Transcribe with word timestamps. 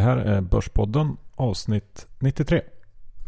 här 0.00 0.16
är 0.16 0.40
Börspodden 0.40 1.16
avsnitt 1.34 2.06
93. 2.18 2.62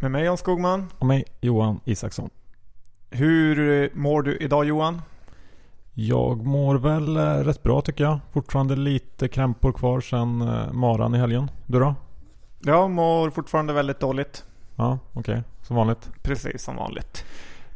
Med 0.00 0.10
mig 0.10 0.24
Jan 0.24 0.36
Skogman. 0.36 0.86
Och 0.98 1.06
mig 1.06 1.24
Johan 1.40 1.80
Isaksson. 1.84 2.30
Hur 3.10 3.90
mår 3.94 4.22
du 4.22 4.36
idag 4.36 4.64
Johan? 4.64 5.02
Jag 5.94 6.46
mår 6.46 6.74
väl 6.74 7.16
eh, 7.16 7.22
rätt 7.22 7.62
bra 7.62 7.80
tycker 7.80 8.04
jag. 8.04 8.18
Fortfarande 8.32 8.76
lite 8.76 9.28
krämpor 9.28 9.72
kvar 9.72 10.00
sen 10.00 10.42
eh, 10.42 10.72
maran 10.72 11.14
i 11.14 11.18
helgen. 11.18 11.50
Du 11.66 11.78
då? 11.78 11.94
Jag 12.60 12.90
mår 12.90 13.30
fortfarande 13.30 13.72
väldigt 13.72 14.00
dåligt. 14.00 14.44
Ja, 14.76 14.98
okej. 15.12 15.20
Okay. 15.20 15.42
Som 15.62 15.76
vanligt. 15.76 16.10
Precis 16.22 16.62
som 16.62 16.76
vanligt. 16.76 17.24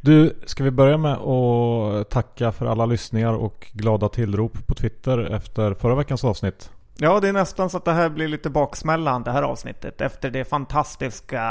Du, 0.01 0.33
ska 0.45 0.63
vi 0.63 0.71
börja 0.71 0.97
med 0.97 1.13
att 1.13 2.09
tacka 2.09 2.51
för 2.51 2.65
alla 2.65 2.85
lyssningar 2.85 3.33
och 3.33 3.67
glada 3.71 4.09
tillrop 4.09 4.67
på 4.67 4.75
Twitter 4.75 5.19
efter 5.19 5.73
förra 5.73 5.95
veckans 5.95 6.23
avsnitt? 6.23 6.71
Ja, 6.99 7.19
det 7.19 7.27
är 7.27 7.33
nästan 7.33 7.69
så 7.69 7.77
att 7.77 7.85
det 7.85 7.91
här 7.91 8.09
blir 8.09 8.27
lite 8.27 8.49
baksmällan 8.49 9.23
det 9.23 9.31
här 9.31 9.43
avsnittet 9.43 10.01
efter 10.01 10.31
det 10.31 10.45
fantastiska 10.45 11.43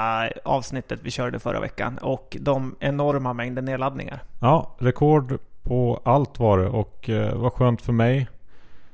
avsnittet 0.45 1.01
vi 1.03 1.11
körde 1.11 1.39
förra 1.39 1.61
veckan 1.61 1.99
och 1.99 2.37
de 2.41 2.77
enorma 2.81 3.33
mängder 3.33 3.63
nedladdningar. 3.63 4.23
Ja, 4.41 4.77
rekord 4.79 5.39
på 5.63 6.01
allt 6.05 6.39
var 6.39 6.59
det 6.59 6.69
och 6.69 7.11
eh, 7.11 7.35
var 7.35 7.51
skönt 7.51 7.83
för 7.83 7.93
mig 7.93 8.29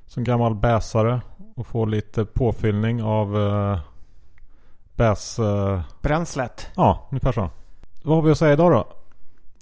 som 0.07 0.25
gammal 0.25 0.55
bäsare 0.55 1.21
att 1.57 1.67
få 1.67 1.85
lite 1.85 2.25
påfyllning 2.25 3.03
av 3.03 3.37
eh, 3.37 3.79
bäs... 4.95 5.39
Eh... 5.39 5.81
Bränslet. 6.03 6.71
Ja, 6.75 7.09
ungefär 7.11 7.33
så. 7.33 7.51
Vad 8.03 8.17
har 8.17 8.23
vi 8.23 8.31
att 8.31 8.39
säga 8.39 8.53
idag 8.53 8.73
då? 8.73 8.87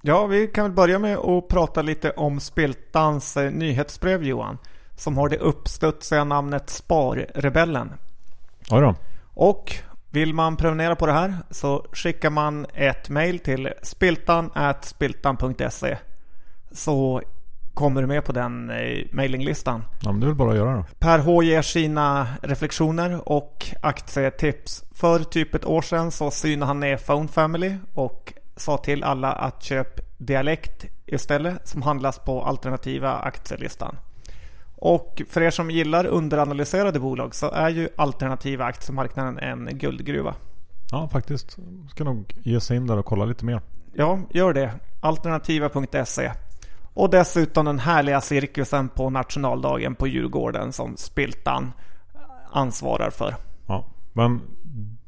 Ja, 0.02 0.26
vi 0.26 0.46
kan 0.46 0.64
väl 0.64 0.72
börja 0.72 0.98
med 0.98 1.18
att 1.18 1.48
prata 1.48 1.82
lite 1.82 2.10
om 2.10 2.40
Spiltans 2.40 3.36
eh, 3.36 3.50
nyhetsbrev 3.50 4.24
Johan 4.24 4.58
som 5.00 5.16
har 5.16 5.28
det 5.28 5.38
uppstudsiga 5.38 6.24
namnet 6.24 6.70
Sparrebellen. 6.70 7.92
Då. 8.68 8.94
Och 9.34 9.74
vill 10.10 10.34
man 10.34 10.56
prenumerera 10.56 10.96
på 10.96 11.06
det 11.06 11.12
här 11.12 11.36
så 11.50 11.86
skickar 11.92 12.30
man 12.30 12.66
ett 12.74 13.08
mail 13.08 13.38
till 13.38 13.72
spiltan.spiltan.se 13.82 15.96
så 16.72 17.22
kommer 17.74 18.00
du 18.00 18.06
med 18.06 18.24
på 18.24 18.32
den 18.32 18.70
eh, 18.70 19.06
mailinglistan. 19.12 19.84
Ja, 20.00 20.12
men 20.12 20.20
det 20.20 20.26
är 20.26 20.28
väl 20.28 20.36
bara 20.36 20.50
att 20.50 20.56
göra 20.56 20.76
då. 20.76 20.84
Per 20.98 21.18
H 21.18 21.42
ger 21.42 21.62
sina 21.62 22.26
reflektioner 22.42 23.28
och 23.28 23.66
aktietips. 23.82 24.84
För 24.94 25.18
typ 25.18 25.54
ett 25.54 25.64
år 25.64 25.82
sedan 25.82 26.10
så 26.10 26.30
synade 26.30 26.66
han 26.66 26.80
ner 26.80 26.96
Phone 26.96 27.28
Family 27.28 27.76
och 27.94 28.32
sa 28.56 28.76
till 28.76 29.04
alla 29.04 29.32
att 29.32 29.62
köp 29.62 30.00
Dialekt 30.18 30.84
istället 31.06 31.68
som 31.68 31.82
handlas 31.82 32.18
på 32.18 32.42
alternativa 32.42 33.14
aktielistan. 33.14 33.96
Och 34.80 35.22
för 35.28 35.40
er 35.40 35.50
som 35.50 35.70
gillar 35.70 36.06
underanalyserade 36.06 37.00
bolag 37.00 37.34
så 37.34 37.50
är 37.50 37.68
ju 37.68 37.88
alternativa 37.96 38.64
aktiemarknaden 38.64 39.38
en 39.38 39.68
guldgruva. 39.78 40.34
Ja, 40.90 41.08
faktiskt. 41.08 41.58
Ska 41.90 42.04
nog 42.04 42.34
ge 42.42 42.60
sig 42.60 42.76
in 42.76 42.86
där 42.86 42.98
och 42.98 43.04
kolla 43.04 43.24
lite 43.24 43.44
mer. 43.44 43.60
Ja, 43.94 44.18
gör 44.30 44.52
det. 44.52 44.70
Alternativa.se. 45.00 46.32
Och 46.94 47.10
dessutom 47.10 47.64
den 47.64 47.78
härliga 47.78 48.20
cirkusen 48.20 48.88
på 48.88 49.10
nationaldagen 49.10 49.94
på 49.94 50.06
Djurgården 50.06 50.72
som 50.72 50.96
Spiltan 50.96 51.72
ansvarar 52.52 53.10
för. 53.10 53.34
Ja, 53.66 53.86
men 54.12 54.40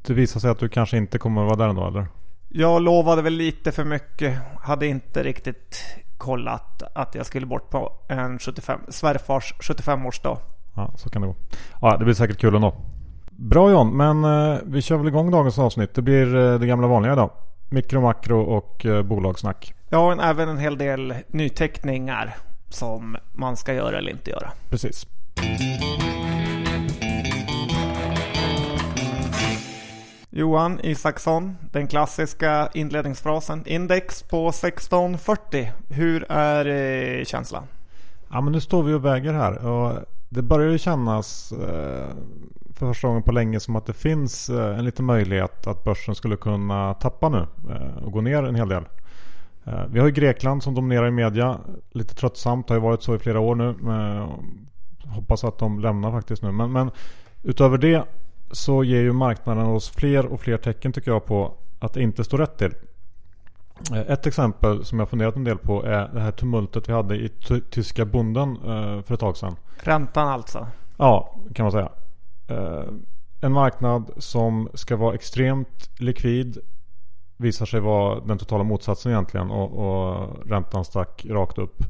det 0.01 0.13
visar 0.13 0.39
sig 0.39 0.49
att 0.49 0.59
du 0.59 0.69
kanske 0.69 0.97
inte 0.97 1.17
kommer 1.17 1.41
att 1.41 1.47
vara 1.47 1.57
där 1.57 1.67
ändå 1.67 1.87
eller? 1.87 2.07
Jag 2.49 2.81
lovade 2.81 3.21
väl 3.21 3.33
lite 3.33 3.71
för 3.71 3.83
mycket. 3.85 4.39
Hade 4.59 4.87
inte 4.87 5.23
riktigt 5.23 5.83
kollat 6.23 6.83
att 6.95 7.15
jag 7.15 7.25
skulle 7.25 7.45
bort 7.45 7.69
på 7.69 7.91
en 8.07 8.39
75, 8.39 8.79
svärfars 8.89 9.53
75-årsdag. 9.59 10.37
Ja, 10.75 10.93
så 10.95 11.09
kan 11.09 11.21
det 11.21 11.27
gå. 11.27 11.35
Ja, 11.81 11.97
det 11.97 12.05
blir 12.05 12.13
säkert 12.13 12.37
kul 12.37 12.55
ändå. 12.55 12.73
Bra 13.31 13.71
John, 13.71 13.97
men 13.97 14.23
eh, 14.23 14.59
vi 14.65 14.81
kör 14.81 14.97
väl 14.97 15.07
igång 15.07 15.31
dagens 15.31 15.59
avsnitt. 15.59 15.95
Det 15.95 16.01
blir 16.01 16.35
eh, 16.35 16.59
det 16.59 16.67
gamla 16.67 16.87
vanliga 16.87 17.13
idag. 17.13 17.29
Mikro, 17.69 18.01
makro 18.01 18.41
och 18.41 18.85
eh, 18.85 19.03
bolagssnack. 19.03 19.73
Ja, 19.89 20.11
en, 20.11 20.19
även 20.19 20.49
en 20.49 20.57
hel 20.57 20.77
del 20.77 21.13
nyteckningar 21.27 22.35
som 22.69 23.17
man 23.33 23.57
ska 23.57 23.73
göra 23.73 23.97
eller 23.97 24.11
inte 24.11 24.29
göra. 24.29 24.51
Precis. 24.69 25.07
Johan 30.35 30.79
Isaksson, 30.83 31.55
den 31.71 31.87
klassiska 31.87 32.69
inledningsfrasen. 32.73 33.63
Index 33.65 34.23
på 34.23 34.49
1640. 34.49 35.71
Hur 35.89 36.25
är 36.29 36.65
eh, 36.65 37.23
känslan? 37.23 37.63
Ja 38.31 38.41
men 38.41 38.53
nu 38.53 38.61
står 38.61 38.83
vi 38.83 38.93
och 38.93 39.05
väger 39.05 39.33
här 39.33 39.65
och 39.65 39.99
det 40.29 40.41
börjar 40.41 40.71
ju 40.71 40.77
kännas 40.77 41.51
eh, 41.51 42.07
för 42.73 42.87
första 42.87 43.07
gången 43.07 43.23
på 43.23 43.31
länge 43.31 43.59
som 43.59 43.75
att 43.75 43.85
det 43.85 43.93
finns 43.93 44.49
eh, 44.49 44.79
en 44.79 44.85
liten 44.85 45.05
möjlighet 45.05 45.67
att 45.67 45.83
börsen 45.83 46.15
skulle 46.15 46.35
kunna 46.35 46.93
tappa 46.93 47.29
nu 47.29 47.47
eh, 47.69 48.03
och 48.05 48.11
gå 48.11 48.21
ner 48.21 48.43
en 48.43 48.55
hel 48.55 48.69
del. 48.69 48.83
Eh, 49.65 49.85
vi 49.89 49.99
har 49.99 50.05
ju 50.05 50.13
Grekland 50.13 50.63
som 50.63 50.73
dominerar 50.73 51.07
i 51.07 51.11
media. 51.11 51.59
Lite 51.91 52.15
tröttsamt, 52.15 52.69
har 52.69 52.75
ju 52.75 52.81
varit 52.81 53.03
så 53.03 53.15
i 53.15 53.19
flera 53.19 53.39
år 53.39 53.55
nu. 53.55 53.69
Eh, 53.69 54.29
hoppas 55.13 55.43
att 55.43 55.57
de 55.57 55.79
lämnar 55.79 56.11
faktiskt 56.11 56.43
nu. 56.43 56.51
Men, 56.51 56.71
men 56.71 56.91
utöver 57.43 57.77
det 57.77 58.05
så 58.53 58.83
ger 58.83 59.01
ju 59.01 59.13
marknaden 59.13 59.65
oss 59.65 59.89
fler 59.89 60.25
och 60.25 60.41
fler 60.41 60.57
tecken 60.57 60.93
tycker 60.93 61.11
jag 61.11 61.25
på 61.25 61.53
att 61.79 61.93
det 61.93 62.01
inte 62.01 62.23
står 62.23 62.37
rätt 62.37 62.57
till. 62.57 62.73
Eh, 63.91 64.11
ett 64.11 64.27
exempel 64.27 64.85
som 64.85 64.99
jag 64.99 65.09
funderat 65.09 65.35
en 65.35 65.43
del 65.43 65.57
på 65.57 65.83
är 65.83 66.07
det 66.13 66.19
här 66.19 66.31
tumultet 66.31 66.89
vi 66.89 66.93
hade 66.93 67.15
i 67.15 67.29
tyska 67.69 68.05
bonden 68.05 68.55
eh, 68.55 69.01
för 69.01 69.13
ett 69.13 69.19
tag 69.19 69.37
sedan. 69.37 69.55
Räntan 69.83 70.27
alltså? 70.27 70.67
Ja, 70.97 71.35
kan 71.55 71.63
man 71.63 71.71
säga. 71.71 71.89
Eh, 72.47 72.83
en 73.41 73.51
marknad 73.51 74.11
som 74.17 74.69
ska 74.73 74.95
vara 74.95 75.15
extremt 75.15 75.89
likvid 75.99 76.57
visar 77.37 77.65
sig 77.65 77.79
vara 77.79 78.19
den 78.19 78.37
totala 78.37 78.63
motsatsen 78.63 79.11
egentligen 79.11 79.51
och, 79.51 79.71
och 79.71 80.29
räntan 80.45 80.85
stack 80.85 81.25
rakt 81.29 81.57
upp. 81.57 81.83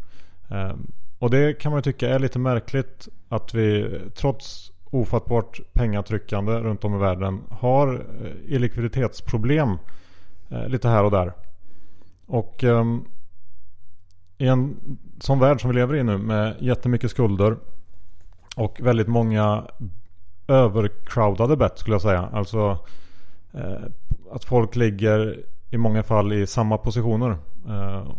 Och 1.19 1.29
det 1.29 1.53
kan 1.53 1.71
man 1.71 1.77
ju 1.77 1.81
tycka 1.81 2.09
är 2.09 2.19
lite 2.19 2.39
märkligt 2.39 3.07
att 3.29 3.53
vi 3.53 3.99
trots 4.15 4.72
ofattbart 4.93 5.59
pengatryckande 5.73 6.51
runt 6.51 6.83
om 6.83 6.95
i 6.95 6.97
världen 6.97 7.41
har 7.49 7.93
eh, 7.93 8.53
illikviditetsproblem 8.53 9.77
eh, 10.49 10.67
lite 10.67 10.87
här 10.87 11.03
och 11.03 11.11
där. 11.11 11.33
Och 12.27 12.63
ehm, 12.63 13.05
i 14.37 14.47
en 14.47 14.77
sån 15.19 15.39
värld 15.39 15.61
som 15.61 15.69
vi 15.69 15.75
lever 15.75 15.95
i 15.95 16.03
nu 16.03 16.17
med 16.17 16.55
jättemycket 16.59 17.11
skulder 17.11 17.57
och 18.55 18.79
väldigt 18.81 19.07
många 19.07 19.63
övercrowdade 20.47 21.57
bet 21.57 21.79
skulle 21.79 21.93
jag 21.93 22.01
säga. 22.01 22.29
Alltså 22.33 22.79
eh, 23.53 23.83
att 24.31 24.43
folk 24.43 24.75
ligger 24.75 25.39
i 25.69 25.77
många 25.77 26.03
fall 26.03 26.33
i 26.33 26.47
samma 26.47 26.77
positioner 26.77 27.37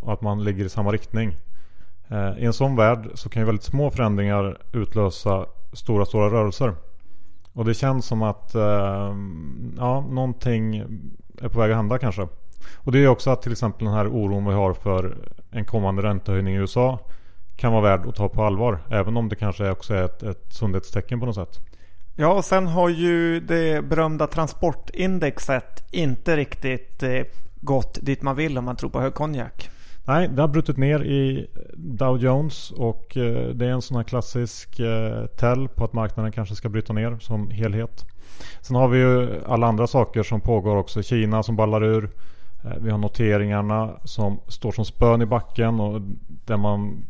och 0.01 0.13
att 0.13 0.21
man 0.21 0.45
ligger 0.45 0.65
i 0.65 0.69
samma 0.69 0.93
riktning. 0.93 1.37
I 2.39 2.45
en 2.45 2.53
sån 2.53 2.77
värld 2.77 3.11
så 3.15 3.29
kan 3.29 3.43
ju 3.43 3.47
väldigt 3.47 3.65
små 3.65 3.91
förändringar 3.91 4.59
utlösa 4.73 5.47
stora, 5.75 6.05
stora 6.05 6.31
rörelser. 6.31 6.75
Och 7.53 7.65
det 7.65 7.75
känns 7.75 8.07
som 8.07 8.23
att 8.23 8.55
eh, 8.55 9.15
ja, 9.77 10.07
någonting 10.11 10.77
är 11.41 11.49
på 11.49 11.61
väg 11.61 11.71
att 11.71 11.77
hända 11.77 11.99
kanske. 11.99 12.29
Och 12.75 12.93
det 12.93 12.99
är 12.99 13.09
också 13.09 13.31
att 13.31 13.43
till 13.43 13.53
exempel 13.53 13.85
den 13.85 13.95
här 13.95 14.09
oron 14.09 14.47
vi 14.47 14.53
har 14.53 14.73
för 14.73 15.17
en 15.51 15.65
kommande 15.65 16.03
räntehöjning 16.03 16.55
i 16.55 16.59
USA 16.59 16.99
kan 17.57 17.73
vara 17.73 17.83
värd 17.83 18.07
att 18.07 18.15
ta 18.15 18.29
på 18.29 18.45
allvar. 18.45 18.79
Även 18.91 19.17
om 19.17 19.29
det 19.29 19.37
kanske 19.37 19.71
också 19.71 19.95
är 19.95 20.05
ett, 20.05 20.23
ett 20.23 20.53
sundhetstecken 20.53 21.21
på 21.21 21.27
något 21.27 21.35
sätt. 21.35 21.61
Ja, 22.17 22.33
och 22.33 22.45
sen 22.45 22.67
har 22.67 22.89
ju 22.89 23.41
det 23.41 23.85
berömda 23.85 24.27
transportindexet 24.27 25.85
inte 25.91 26.37
riktigt 26.37 27.03
eh, 27.03 27.23
gått 27.61 27.99
dit 28.03 28.23
man 28.23 28.37
vill 28.37 28.59
om 28.59 28.65
man 28.65 28.77
tror 28.77 28.91
på 28.91 29.01
högkonjak. 29.01 29.71
Nej, 30.07 30.29
det 30.29 30.41
har 30.41 30.49
brutit 30.49 30.77
ner 30.77 31.05
i 31.05 31.47
Dow 31.75 32.19
Jones 32.19 32.71
och 32.71 33.17
eh, 33.17 33.49
det 33.49 33.67
är 33.67 33.71
en 33.71 33.83
sån 33.83 33.97
här 33.97 34.05
klassisk 34.05 34.81
eh, 34.81 35.27
tell 35.27 35.69
på 35.69 35.85
att 35.85 35.93
marknaden 35.93 36.33
kanske 36.33 36.55
ska 36.55 36.69
bryta 36.69 36.93
ner 36.93 37.19
som 37.21 37.51
helhet. 37.51 38.05
Sen 38.61 38.77
har 38.77 38.89
vi 38.89 38.99
ju 38.99 39.45
alla 39.47 39.67
andra 39.67 39.87
saker 39.87 40.23
som 40.23 40.41
pågår 40.41 40.77
också. 40.77 41.03
Kina 41.03 41.43
som 41.43 41.57
ballar 41.57 41.85
ur. 41.85 42.11
Eh, 42.65 42.71
vi 42.81 42.91
har 42.91 42.99
noteringarna 42.99 43.91
som 44.05 44.41
står 44.49 44.73
som 44.73 44.85
spön 44.85 45.23
i 45.23 45.27
backen 45.27 45.81
och 45.81 46.01
där 46.47 46.57
man 46.57 47.07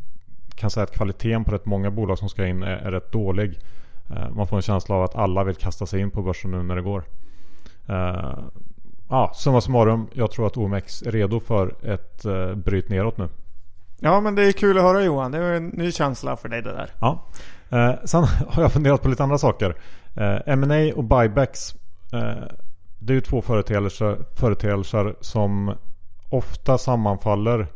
kan 0.55 0.69
säga 0.69 0.83
att 0.83 0.95
kvaliteten 0.95 1.43
på 1.43 1.51
rätt 1.51 1.65
många 1.65 1.91
bolag 1.91 2.17
som 2.17 2.29
ska 2.29 2.47
in 2.47 2.63
är, 2.63 2.77
är 2.77 2.91
rätt 2.91 3.11
dålig. 3.11 3.59
Man 4.31 4.47
får 4.47 4.55
en 4.55 4.61
känsla 4.61 4.95
av 4.95 5.03
att 5.03 5.15
alla 5.15 5.43
vill 5.43 5.55
kasta 5.55 5.85
sig 5.85 6.01
in 6.01 6.11
på 6.11 6.21
börsen 6.21 6.51
nu 6.51 6.63
när 6.63 6.75
det 6.75 6.81
går 6.81 7.03
ja, 9.09 9.31
summa 9.35 9.61
summarum. 9.61 10.07
Jag 10.13 10.31
tror 10.31 10.47
att 10.47 10.57
OMX 10.57 11.01
är 11.01 11.11
redo 11.11 11.39
för 11.39 11.75
ett 11.83 12.25
eh, 12.25 12.55
bryt 12.55 12.89
neråt 12.89 13.17
nu. 13.17 13.29
Ja, 13.99 14.21
men 14.21 14.35
det 14.35 14.43
är 14.43 14.51
kul 14.51 14.77
att 14.77 14.83
höra 14.83 15.03
Johan. 15.03 15.31
Det 15.31 15.37
är 15.37 15.53
en 15.53 15.67
ny 15.67 15.91
känsla 15.91 16.35
för 16.35 16.49
dig 16.49 16.61
det 16.61 16.71
där. 16.71 16.89
Ja. 16.99 17.25
Eh, 17.69 17.93
sen 18.03 18.23
har 18.49 18.61
jag 18.61 18.73
funderat 18.73 19.01
på 19.01 19.09
lite 19.09 19.23
andra 19.23 19.37
saker. 19.37 19.75
Eh, 20.15 20.37
M&A 20.45 20.91
och 20.95 21.03
buybacks. 21.03 21.75
Eh, 22.13 22.43
det 22.99 23.13
är 23.13 23.15
ju 23.15 23.21
två 23.21 23.41
företeelser, 23.41 24.17
företeelser 24.35 25.15
som 25.21 25.73
ofta 26.29 26.77
sammanfaller 26.77 27.67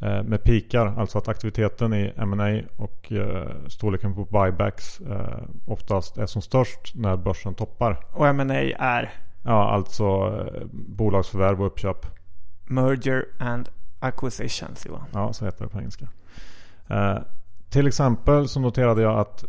eh, 0.00 0.22
med 0.22 0.44
pikar. 0.44 0.94
Alltså 0.98 1.18
att 1.18 1.28
aktiviteten 1.28 1.94
i 1.94 2.12
M&A 2.16 2.60
och 2.76 3.12
eh, 3.12 3.48
storleken 3.68 4.14
på 4.14 4.24
buybacks 4.24 5.00
eh, 5.00 5.38
oftast 5.66 6.18
är 6.18 6.26
som 6.26 6.42
störst 6.42 6.94
när 6.94 7.16
börsen 7.16 7.54
toppar. 7.54 7.96
Och 8.12 8.26
M&A 8.26 8.54
är? 8.78 9.12
Ja, 9.42 9.70
alltså 9.70 10.04
eh, 10.04 10.62
bolagsförvärv 10.72 11.60
och 11.60 11.66
uppköp. 11.66 12.06
Merger 12.64 13.24
and 13.38 13.68
acquisitions 13.98 14.86
Johan. 14.86 15.06
Ja, 15.12 15.32
så 15.32 15.44
heter 15.44 15.64
det 15.64 15.70
på 15.70 15.78
engelska. 15.78 16.08
Eh, 16.88 17.18
till 17.68 17.86
exempel 17.86 18.48
så 18.48 18.60
noterade 18.60 19.02
jag 19.02 19.18
att 19.18 19.44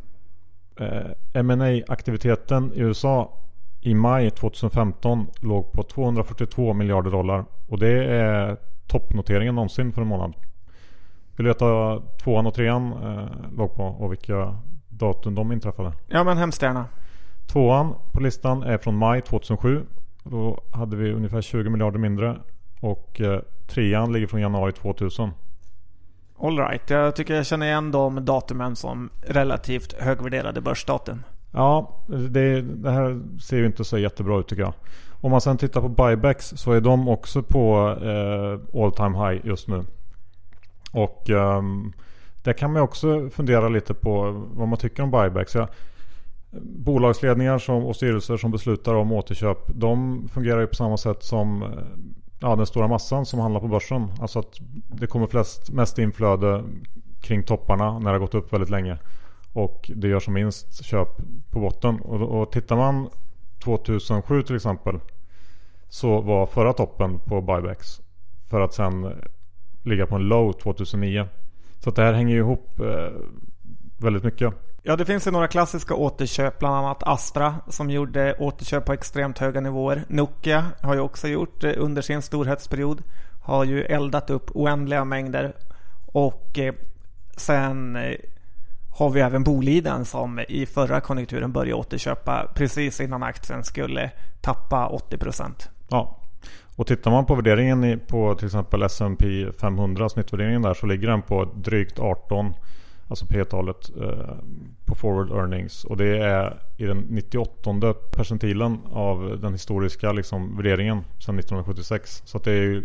eh, 1.33 1.43
ma 1.43 1.81
aktiviteten 1.87 2.73
i 2.73 2.79
USA 2.79 3.37
i 3.81 3.93
maj 3.93 4.31
2015 4.31 5.27
låg 5.39 5.71
på 5.71 5.83
242 5.83 6.73
miljarder 6.73 7.11
dollar. 7.11 7.45
Och 7.67 7.79
det 7.79 8.05
är 8.05 8.57
toppnoteringen 8.87 9.55
någonsin 9.55 9.93
för 9.93 10.01
en 10.01 10.07
månad. 10.07 10.33
Vill 11.35 11.45
du 11.45 11.49
veta 11.51 12.01
tvåan 12.23 12.47
och 12.47 12.53
trean 12.53 12.93
eh, 12.93 13.51
låg 13.57 13.75
på 13.75 13.83
och 13.83 14.11
vilka 14.11 14.55
datum 14.89 15.35
de 15.35 15.51
inträffade? 15.51 15.93
Ja 16.07 16.23
men 16.23 16.37
hemskt 16.37 16.61
gärna. 16.61 16.85
Tvåan 17.51 17.95
på 18.11 18.19
listan 18.19 18.63
är 18.63 18.77
från 18.77 18.95
maj 18.95 19.21
2007. 19.21 19.85
Då 20.23 20.61
hade 20.71 20.95
vi 20.95 21.11
ungefär 21.11 21.41
20 21.41 21.69
miljarder 21.69 21.99
mindre. 21.99 22.37
Och 22.81 23.21
eh, 23.21 23.39
trean 23.67 24.13
ligger 24.13 24.27
från 24.27 24.41
januari 24.41 24.71
2000. 24.71 25.29
Alright, 26.39 26.89
jag 26.89 27.15
tycker 27.15 27.35
jag 27.35 27.45
känner 27.45 27.65
igen 27.65 27.91
de 27.91 28.25
datumen 28.25 28.75
som 28.75 29.09
relativt 29.21 29.93
högvärderade 29.93 30.61
börsdatum. 30.61 31.23
Ja, 31.51 31.99
det, 32.07 32.61
det, 32.61 32.91
här 32.91 33.21
ser 33.41 33.57
ju 33.57 33.65
inte 33.65 33.83
så 33.83 33.97
jättebra 33.97 34.39
ut 34.39 34.47
tycker 34.47 34.63
jag. 34.63 34.73
Om 35.21 35.31
man 35.31 35.41
sen 35.41 35.57
tittar 35.57 35.81
på 35.81 35.89
buybacks 35.89 36.53
så 36.55 36.71
är 36.71 36.81
de 36.81 37.07
också 37.07 37.43
på 37.43 37.95
eh, 38.01 38.81
all 38.81 38.91
time 38.91 39.29
high 39.29 39.47
just 39.47 39.67
nu. 39.67 39.83
Och 40.91 41.29
eh, 41.29 41.61
där 42.43 42.53
kan 42.53 42.73
man 42.73 42.81
också 42.81 43.29
fundera 43.29 43.69
lite 43.69 43.93
på 43.93 44.31
vad 44.53 44.67
man 44.67 44.77
tycker 44.77 45.03
om 45.03 45.11
buybacks. 45.11 45.55
Ja, 45.55 45.67
bolagsledningar 46.61 47.57
som, 47.57 47.85
och 47.85 47.95
styrelser 47.95 48.37
som 48.37 48.51
beslutar 48.51 48.93
om 48.93 49.11
återköp 49.11 49.57
de 49.67 50.27
fungerar 50.27 50.59
ju 50.59 50.67
på 50.67 50.75
samma 50.75 50.97
sätt 50.97 51.23
som 51.23 51.63
eh, 51.63 51.69
ja, 52.39 52.55
den 52.55 52.65
stora 52.65 52.87
massan 52.87 53.25
som 53.25 53.39
handlar 53.39 53.61
på 53.61 53.67
börsen. 53.67 54.07
Alltså 54.19 54.39
att 54.39 54.59
det 54.87 55.07
kommer 55.07 55.27
flest, 55.27 55.71
mest 55.71 55.97
inflöde 55.97 56.63
kring 57.21 57.43
topparna 57.43 57.99
när 57.99 58.05
det 58.05 58.11
har 58.11 58.19
gått 58.19 58.35
upp 58.35 58.53
väldigt 58.53 58.69
länge. 58.69 58.97
Och 59.53 59.91
det 59.95 60.07
gör 60.07 60.19
som 60.19 60.33
minst 60.33 60.85
köp 60.85 61.07
på 61.51 61.59
botten. 61.59 61.99
Och, 61.99 62.41
och 62.41 62.51
tittar 62.51 62.75
man 62.75 63.09
2007 63.63 64.43
till 64.43 64.55
exempel. 64.55 64.99
Så 65.89 66.21
var 66.21 66.45
förra 66.45 66.73
toppen 66.73 67.19
på 67.19 67.41
buybacks. 67.41 68.01
För 68.49 68.61
att 68.61 68.73
sen 68.73 69.05
eh, 69.05 69.11
ligga 69.83 70.05
på 70.05 70.15
en 70.15 70.21
low 70.21 70.53
2009. 70.53 71.27
Så 71.79 71.89
att 71.89 71.95
det 71.95 72.03
här 72.03 72.13
hänger 72.13 72.33
ju 72.33 72.39
ihop 72.39 72.79
eh, 72.79 73.09
väldigt 73.97 74.23
mycket. 74.23 74.53
Ja, 74.83 74.95
det 74.95 75.05
finns 75.05 75.27
ju 75.27 75.31
några 75.31 75.47
klassiska 75.47 75.95
återköp, 75.95 76.59
bland 76.59 76.75
annat 76.75 77.03
Astra 77.03 77.55
som 77.67 77.89
gjorde 77.89 78.35
återköp 78.39 78.85
på 78.85 78.93
extremt 78.93 79.39
höga 79.39 79.61
nivåer. 79.61 80.03
Nokia 80.07 80.65
har 80.81 80.93
ju 80.93 80.99
också 80.99 81.27
gjort 81.27 81.61
det 81.61 81.75
under 81.75 82.01
sin 82.01 82.21
storhetsperiod. 82.21 83.03
Har 83.41 83.63
ju 83.63 83.83
eldat 83.83 84.29
upp 84.29 84.51
oändliga 84.53 85.05
mängder. 85.05 85.55
Och 86.05 86.59
eh, 86.59 86.73
sen 87.37 87.95
eh, 87.95 88.15
har 88.97 89.09
vi 89.09 89.21
även 89.21 89.43
Boliden 89.43 90.05
som 90.05 90.39
i 90.39 90.65
förra 90.65 91.01
konjunkturen 91.01 91.51
började 91.51 91.73
återköpa 91.73 92.51
precis 92.55 93.01
innan 93.01 93.23
aktien 93.23 93.63
skulle 93.63 94.11
tappa 94.41 94.91
80%. 95.09 95.69
Ja, 95.89 96.17
och 96.75 96.87
tittar 96.87 97.11
man 97.11 97.25
på 97.25 97.35
värderingen 97.35 97.99
på 98.07 98.35
till 98.35 98.45
exempel 98.45 98.83
S&P 98.83 99.51
500 99.61 100.09
snittvärderingen 100.09 100.61
där 100.61 100.73
så 100.73 100.85
ligger 100.85 101.07
den 101.07 101.21
på 101.21 101.45
drygt 101.55 101.99
18 101.99 102.53
Alltså 103.11 103.25
P-talet 103.25 103.89
eh, 104.01 104.35
på 104.85 104.95
forward 104.95 105.31
earnings. 105.31 105.83
Och 105.83 105.97
det 105.97 106.17
är 106.17 106.59
i 106.77 106.85
den 106.85 106.97
98 106.97 107.93
percentilen 108.15 108.79
av 108.91 109.39
den 109.41 109.53
historiska 109.53 110.11
liksom, 110.11 110.55
värderingen 110.57 110.97
sedan 110.97 111.39
1976. 111.39 112.21
Så 112.25 112.37
det, 112.37 112.51
är, 112.51 112.83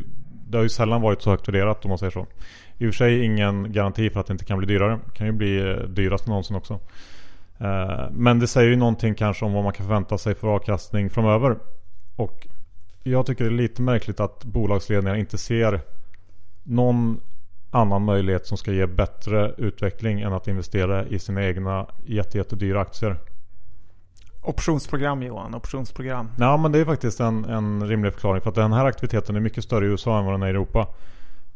det 0.48 0.58
har 0.58 0.62
ju 0.62 0.68
sällan 0.68 1.02
varit 1.02 1.22
så 1.22 1.30
högt 1.30 1.48
värderat 1.48 1.84
om 1.84 1.88
man 1.88 1.98
säger 1.98 2.10
så. 2.10 2.26
I 2.78 2.86
och 2.86 2.94
för 2.94 2.96
sig 2.96 3.24
ingen 3.24 3.72
garanti 3.72 4.10
för 4.10 4.20
att 4.20 4.26
det 4.26 4.32
inte 4.32 4.44
kan 4.44 4.58
bli 4.58 4.66
dyrare. 4.66 5.00
Det 5.06 5.12
kan 5.12 5.26
ju 5.26 5.32
bli 5.32 5.70
eh, 5.70 5.76
dyrast 5.76 6.26
någonsin 6.26 6.56
också. 6.56 6.80
Eh, 7.58 8.10
men 8.10 8.38
det 8.38 8.46
säger 8.46 8.70
ju 8.70 8.76
någonting 8.76 9.14
kanske 9.14 9.44
om 9.44 9.52
vad 9.52 9.64
man 9.64 9.72
kan 9.72 9.86
förvänta 9.86 10.18
sig 10.18 10.34
för 10.34 10.48
avkastning 10.48 11.10
framöver. 11.10 11.58
Och 12.16 12.46
jag 13.02 13.26
tycker 13.26 13.44
det 13.44 13.50
är 13.50 13.56
lite 13.56 13.82
märkligt 13.82 14.20
att 14.20 14.44
bolagsledningar 14.44 15.16
inte 15.16 15.38
ser 15.38 15.80
någon 16.62 17.20
annan 17.76 18.04
möjlighet 18.04 18.46
som 18.46 18.58
ska 18.58 18.72
ge 18.72 18.86
bättre 18.86 19.54
utveckling 19.56 20.20
än 20.20 20.32
att 20.32 20.48
investera 20.48 21.04
i 21.04 21.18
sina 21.18 21.44
egna 21.44 21.86
jättejättedyra 22.04 22.80
aktier. 22.80 23.16
Optionsprogram 24.42 25.22
Johan, 25.22 25.54
optionsprogram. 25.54 26.30
Ja 26.38 26.56
men 26.56 26.72
det 26.72 26.78
är 26.78 26.84
faktiskt 26.84 27.20
en, 27.20 27.44
en 27.44 27.88
rimlig 27.88 28.12
förklaring 28.12 28.40
för 28.40 28.48
att 28.48 28.54
den 28.54 28.72
här 28.72 28.84
aktiviteten 28.84 29.36
är 29.36 29.40
mycket 29.40 29.64
större 29.64 29.86
i 29.86 29.88
USA 29.88 30.18
än 30.18 30.24
vad 30.24 30.34
den 30.34 30.42
är 30.42 30.46
i 30.46 30.50
Europa. 30.50 30.86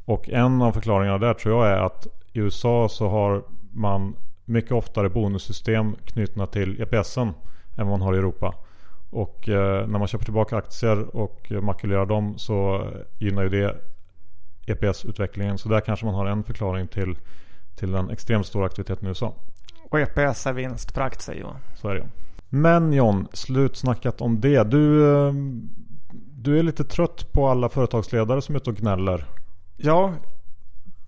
Och 0.05 0.29
en 0.29 0.63
av 0.63 0.73
förklaringarna 0.73 1.19
där 1.19 1.35
tror 1.35 1.65
jag 1.65 1.79
är 1.79 1.81
att 1.83 2.07
i 2.33 2.39
USA 2.39 2.89
så 2.89 3.09
har 3.09 3.43
man 3.73 4.17
mycket 4.45 4.73
oftare 4.73 5.09
bonussystem 5.09 5.97
knutna 6.05 6.47
till 6.47 6.83
EPSen 6.83 7.29
än 7.77 7.87
vad 7.87 7.99
man 7.99 8.01
har 8.01 8.15
i 8.15 8.19
Europa. 8.19 8.55
Och 9.11 9.49
eh, 9.49 9.87
när 9.87 9.99
man 9.99 10.09
köper 10.09 10.25
tillbaka 10.25 10.57
aktier 10.57 11.17
och 11.17 11.53
makulerar 11.63 12.07
dem 12.07 12.39
så 12.39 12.87
gynnar 13.19 13.43
ju 13.43 13.49
det 13.49 13.77
EPS-utvecklingen. 14.71 15.59
Så 15.59 15.69
där 15.69 15.81
kanske 15.81 16.07
man 16.07 16.15
har 16.15 16.27
en 16.27 16.45
förklaring 16.45 16.89
till, 16.89 17.19
till 17.75 17.93
den 17.93 18.11
extremt 18.11 18.47
stora 18.47 18.67
aktiviteten 18.67 19.07
i 19.07 19.09
USA. 19.09 19.35
Och 19.91 20.01
EPS 20.01 20.47
är 20.47 20.53
vinst 20.53 20.95
per 20.95 21.01
aktie 21.01 21.35
Johan. 21.35 21.57
Så 21.75 21.89
är 21.89 21.95
det 21.95 22.09
Men 22.49 22.93
John, 22.93 23.29
slutsnackat 23.33 24.21
om 24.21 24.41
det. 24.41 24.65
Du, 24.65 25.13
eh, 25.27 25.33
du 26.33 26.59
är 26.59 26.63
lite 26.63 26.85
trött 26.85 27.33
på 27.33 27.49
alla 27.49 27.69
företagsledare 27.69 28.43
som 28.43 28.55
är 28.55 28.61
ute 28.61 28.71
och 28.71 28.77
gnäller. 28.77 29.25
Ja, 29.77 30.13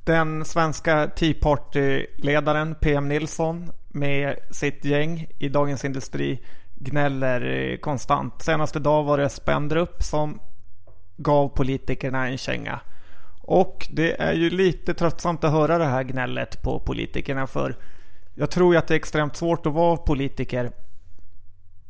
den 0.05 0.44
svenska 0.44 1.06
Tea 1.06 1.35
Party-ledaren 1.43 2.75
PM 2.75 3.09
Nilsson 3.09 3.70
med 3.88 4.37
sitt 4.50 4.85
gäng 4.85 5.26
i 5.38 5.49
Dagens 5.49 5.85
Industri 5.85 6.43
gnäller 6.75 7.76
konstant. 7.76 8.43
Senaste 8.43 8.79
dag 8.79 9.05
var 9.05 9.19
det 9.19 9.29
Spendrup 9.29 10.03
som 10.03 10.41
gav 11.17 11.49
politikerna 11.49 12.29
en 12.29 12.38
känga. 12.38 12.81
Och 13.52 13.88
det 13.90 14.21
är 14.23 14.32
ju 14.32 14.50
lite 14.50 14.94
tröttsamt 14.94 15.44
att 15.44 15.52
höra 15.52 15.78
det 15.78 15.85
här 15.85 16.02
gnället 16.02 16.62
på 16.62 16.78
politikerna 16.78 17.47
för 17.47 17.76
jag 18.35 18.50
tror 18.50 18.75
ju 18.75 18.78
att 18.78 18.87
det 18.87 18.94
är 18.94 18.97
extremt 18.97 19.37
svårt 19.37 19.66
att 19.66 19.73
vara 19.73 19.97
politiker. 19.97 20.71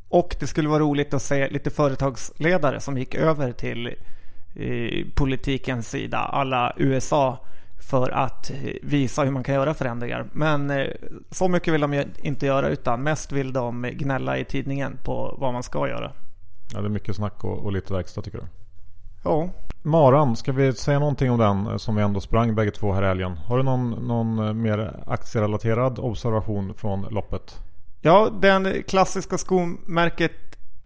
Och 0.09 0.37
det 0.41 0.47
skulle 0.47 0.69
vara 0.69 0.79
roligt 0.79 1.15
att 1.15 1.23
se 1.23 1.49
lite 1.49 1.71
företagsledare 1.71 2.81
som 2.81 2.99
gick 2.99 3.15
över 3.15 3.53
till 3.53 3.87
eh, 4.55 5.07
politikens 5.15 5.89
sida, 5.91 6.19
alla 6.19 6.75
USA, 6.77 7.45
för 7.91 8.11
att 8.11 8.51
eh, 8.51 8.57
visa 8.83 9.23
hur 9.25 9.31
man 9.31 9.45
kan 9.45 9.55
göra 9.55 9.75
förändringar. 9.75 10.27
Men 10.33 10.71
eh, 10.71 10.87
så 11.31 11.49
mycket 11.49 11.75
vill 11.75 11.81
de 11.81 12.05
inte 12.17 12.47
göra 12.47 12.69
utan 12.69 13.03
mest 13.03 13.33
vill 13.33 13.53
de 13.53 13.83
gnälla 13.83 14.39
i 14.39 14.45
tidningen 14.45 14.99
på 15.05 15.37
vad 15.39 15.53
man 15.53 15.63
ska 15.63 15.89
göra. 15.89 16.13
Ja, 16.73 16.81
det 16.81 16.87
är 16.87 16.91
mycket 16.91 17.17
snack 17.17 17.45
och, 17.45 17.59
och 17.59 17.73
lite 17.73 17.93
verkstad 17.93 18.23
tycker 18.23 18.39
du? 18.39 18.45
Ja. 19.25 19.51
Maran, 19.85 20.37
ska 20.37 20.53
vi 20.53 20.73
säga 20.73 20.99
någonting 20.99 21.31
om 21.31 21.39
den 21.39 21.67
eh, 21.67 21.77
som 21.77 21.97
vi 21.97 22.03
ändå 22.03 22.21
sprang 22.21 22.55
bägge 22.55 22.71
två 22.71 22.93
här 22.93 23.03
i 23.03 23.07
helgen? 23.07 23.37
Har 23.47 23.57
du 23.57 23.63
någon, 23.63 23.91
någon 23.91 24.39
eh, 24.39 24.53
mer 24.53 25.03
aktierelaterad 25.07 25.99
observation 25.99 26.75
från 26.75 27.03
loppet? 27.03 27.61
Ja, 28.01 28.31
den 28.41 28.83
klassiska 28.83 29.39
skomärket 29.39 30.33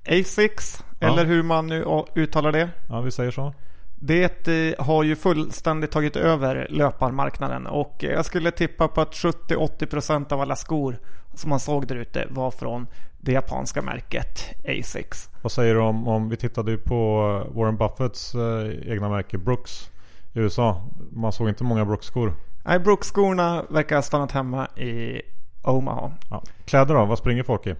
Asics, 0.08 0.84
ja. 1.00 1.08
eller 1.08 1.24
hur 1.24 1.42
man 1.42 1.66
nu 1.66 2.04
uttalar 2.14 2.52
det. 2.52 2.68
Ja, 2.88 3.00
vi 3.00 3.10
säger 3.10 3.30
så. 3.30 3.54
Det 3.94 4.48
eh, 4.48 4.84
har 4.84 5.02
ju 5.02 5.16
fullständigt 5.16 5.90
tagit 5.90 6.16
över 6.16 6.66
löparmarknaden 6.70 7.66
och 7.66 7.96
jag 7.98 8.24
skulle 8.24 8.50
tippa 8.50 8.88
på 8.88 9.00
att 9.00 9.12
70-80% 9.12 10.32
av 10.32 10.40
alla 10.40 10.56
skor 10.56 10.98
som 11.34 11.50
man 11.50 11.60
såg 11.60 11.86
där 11.86 11.96
ute 11.96 12.26
var 12.30 12.50
från 12.50 12.86
det 13.26 13.32
japanska 13.32 13.82
märket 13.82 14.54
Asics. 14.68 15.30
Vad 15.42 15.52
säger 15.52 15.74
du 15.74 15.80
om, 15.80 16.08
om 16.08 16.28
vi 16.28 16.36
tittade 16.36 16.70
ju 16.70 16.78
på 16.78 17.22
Warren 17.54 17.76
Buffetts 17.76 18.34
eh, 18.34 18.92
egna 18.92 19.08
märke 19.08 19.38
Brooks 19.38 19.90
i 20.32 20.38
USA. 20.38 20.82
Man 21.12 21.32
såg 21.32 21.48
inte 21.48 21.64
många 21.64 21.84
Brooks-skor. 21.84 22.32
Nej, 22.64 22.78
Brooks-skorna 22.78 23.64
verkar 23.70 23.96
ha 23.96 24.02
stannat 24.02 24.32
hemma 24.32 24.66
i 24.66 25.22
Omaha. 25.62 26.12
Ja. 26.30 26.42
Kläder 26.64 26.94
då? 26.94 27.04
Vad 27.04 27.18
springer 27.18 27.42
folk 27.42 27.66
i? 27.66 27.74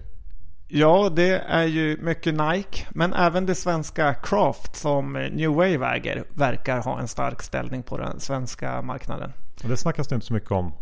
Ja, 0.67 1.09
det 1.15 1.39
är 1.47 1.63
ju 1.63 1.97
mycket 2.01 2.33
Nike, 2.33 2.85
men 2.89 3.13
även 3.13 3.45
det 3.45 3.55
svenska 3.55 4.13
Craft 4.13 4.75
som 4.75 5.13
New 5.13 5.49
Wave 5.49 5.87
äger 5.87 6.23
verkar 6.29 6.81
ha 6.81 6.99
en 6.99 7.07
stark 7.07 7.41
ställning 7.41 7.83
på 7.83 7.97
den 7.97 8.19
svenska 8.19 8.81
marknaden. 8.81 9.33
Det 9.61 9.77
snackas 9.77 10.07
det 10.07 10.15
inte 10.15 10.27
så 10.27 10.33
mycket 10.33 10.51
om. 10.51 10.73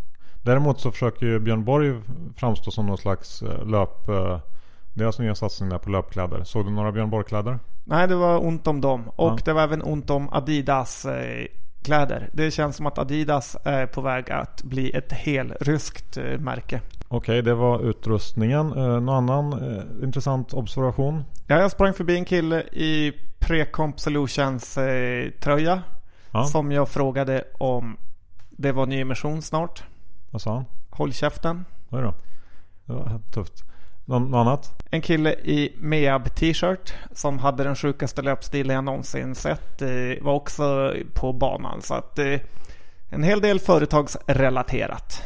Däremot 0.43 0.79
så 0.79 0.91
försöker 0.91 1.25
ju 1.25 1.39
Björn 1.39 1.65
Borg 1.65 2.01
framstå 2.35 2.71
som 2.71 2.85
någon 2.85 2.97
slags 2.97 3.41
eh, 3.41 3.65
löp... 3.65 4.09
Deras 4.95 5.19
nya 5.19 5.35
satsning 5.35 5.69
där 5.69 5.77
på 5.77 5.89
löpkläder. 5.89 6.43
Såg 6.43 6.65
du 6.65 6.71
några 6.71 6.91
Björn 6.91 7.09
Borg-kläder? 7.09 7.59
Nej, 7.83 8.07
det 8.07 8.15
var 8.15 8.45
ont 8.45 8.67
om 8.67 8.81
dem. 8.81 9.09
Och 9.15 9.31
ja. 9.31 9.37
det 9.45 9.53
var 9.53 9.63
även 9.63 9.81
ont 9.81 10.09
om 10.09 10.29
Adidas 10.29 11.05
eh, 11.05 11.45
kläder. 11.83 12.29
Det 12.33 12.51
känns 12.51 12.75
som 12.75 12.85
att 12.85 12.97
Adidas 12.97 13.57
är 13.63 13.85
på 13.85 14.01
väg 14.01 14.31
att 14.31 14.63
bli 14.63 14.91
ett 14.91 15.11
helryskt 15.11 16.17
eh, 16.17 16.39
märke. 16.39 16.81
Okej, 17.07 17.41
det 17.41 17.53
var 17.53 17.89
utrustningen. 17.89 18.73
Eh, 18.73 19.01
någon 19.01 19.09
annan 19.09 19.53
eh, 19.53 20.03
intressant 20.03 20.53
observation? 20.53 21.23
Ja, 21.47 21.59
jag 21.59 21.71
sprang 21.71 21.93
förbi 21.93 22.15
en 22.15 22.25
kille 22.25 22.61
i 22.61 23.13
Precomp 23.39 23.99
Solutions 23.99 24.77
eh, 24.77 25.29
tröja. 25.31 25.81
Ja. 26.31 26.43
Som 26.43 26.71
jag 26.71 26.89
frågade 26.89 27.43
om 27.57 27.97
det 28.49 28.71
var 28.71 28.85
nyemission 28.85 29.41
snart. 29.41 29.83
Vad 30.31 30.41
sa 30.41 30.53
han? 30.53 30.65
Håll 30.89 31.13
käften. 31.13 31.65
Oj 31.89 32.01
då. 32.01 32.13
Det 32.85 32.93
var 32.93 33.21
tufft. 33.33 33.63
Nå- 34.05 34.19
något 34.19 34.37
annat? 34.37 34.83
En 34.91 35.01
kille 35.01 35.33
i 35.33 35.75
Meab 35.79 36.35
t-shirt 36.35 36.93
som 37.11 37.39
hade 37.39 37.63
den 37.63 37.75
sjukaste 37.75 38.21
löpstilen 38.21 38.75
jag 38.75 38.83
någonsin 38.83 39.35
sett 39.35 39.81
var 40.21 40.33
också 40.33 40.93
på 41.13 41.33
banan. 41.33 41.81
Så 41.81 41.93
att 41.93 42.19
eh, 42.19 42.39
en 43.09 43.23
hel 43.23 43.41
del 43.41 43.59
företagsrelaterat. 43.59 45.21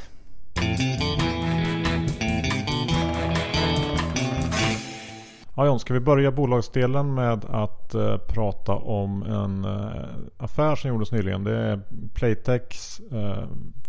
Ja 5.56 5.66
John, 5.66 5.80
ska 5.80 5.94
vi 5.94 6.00
börja 6.00 6.32
bolagsdelen 6.32 7.14
med 7.14 7.46
att 7.46 7.94
eh, 7.96 8.18
prata 8.18 8.76
om 8.76 9.24
en 9.24 9.66
eh, 9.66 10.04
affär 10.38 10.76
som 10.76 10.90
gjordes 10.90 11.12
nyligen. 11.12 11.44
Det 11.44 11.58
är 11.58 11.80
Playtex 12.14 13.00
eh, 13.00 13.44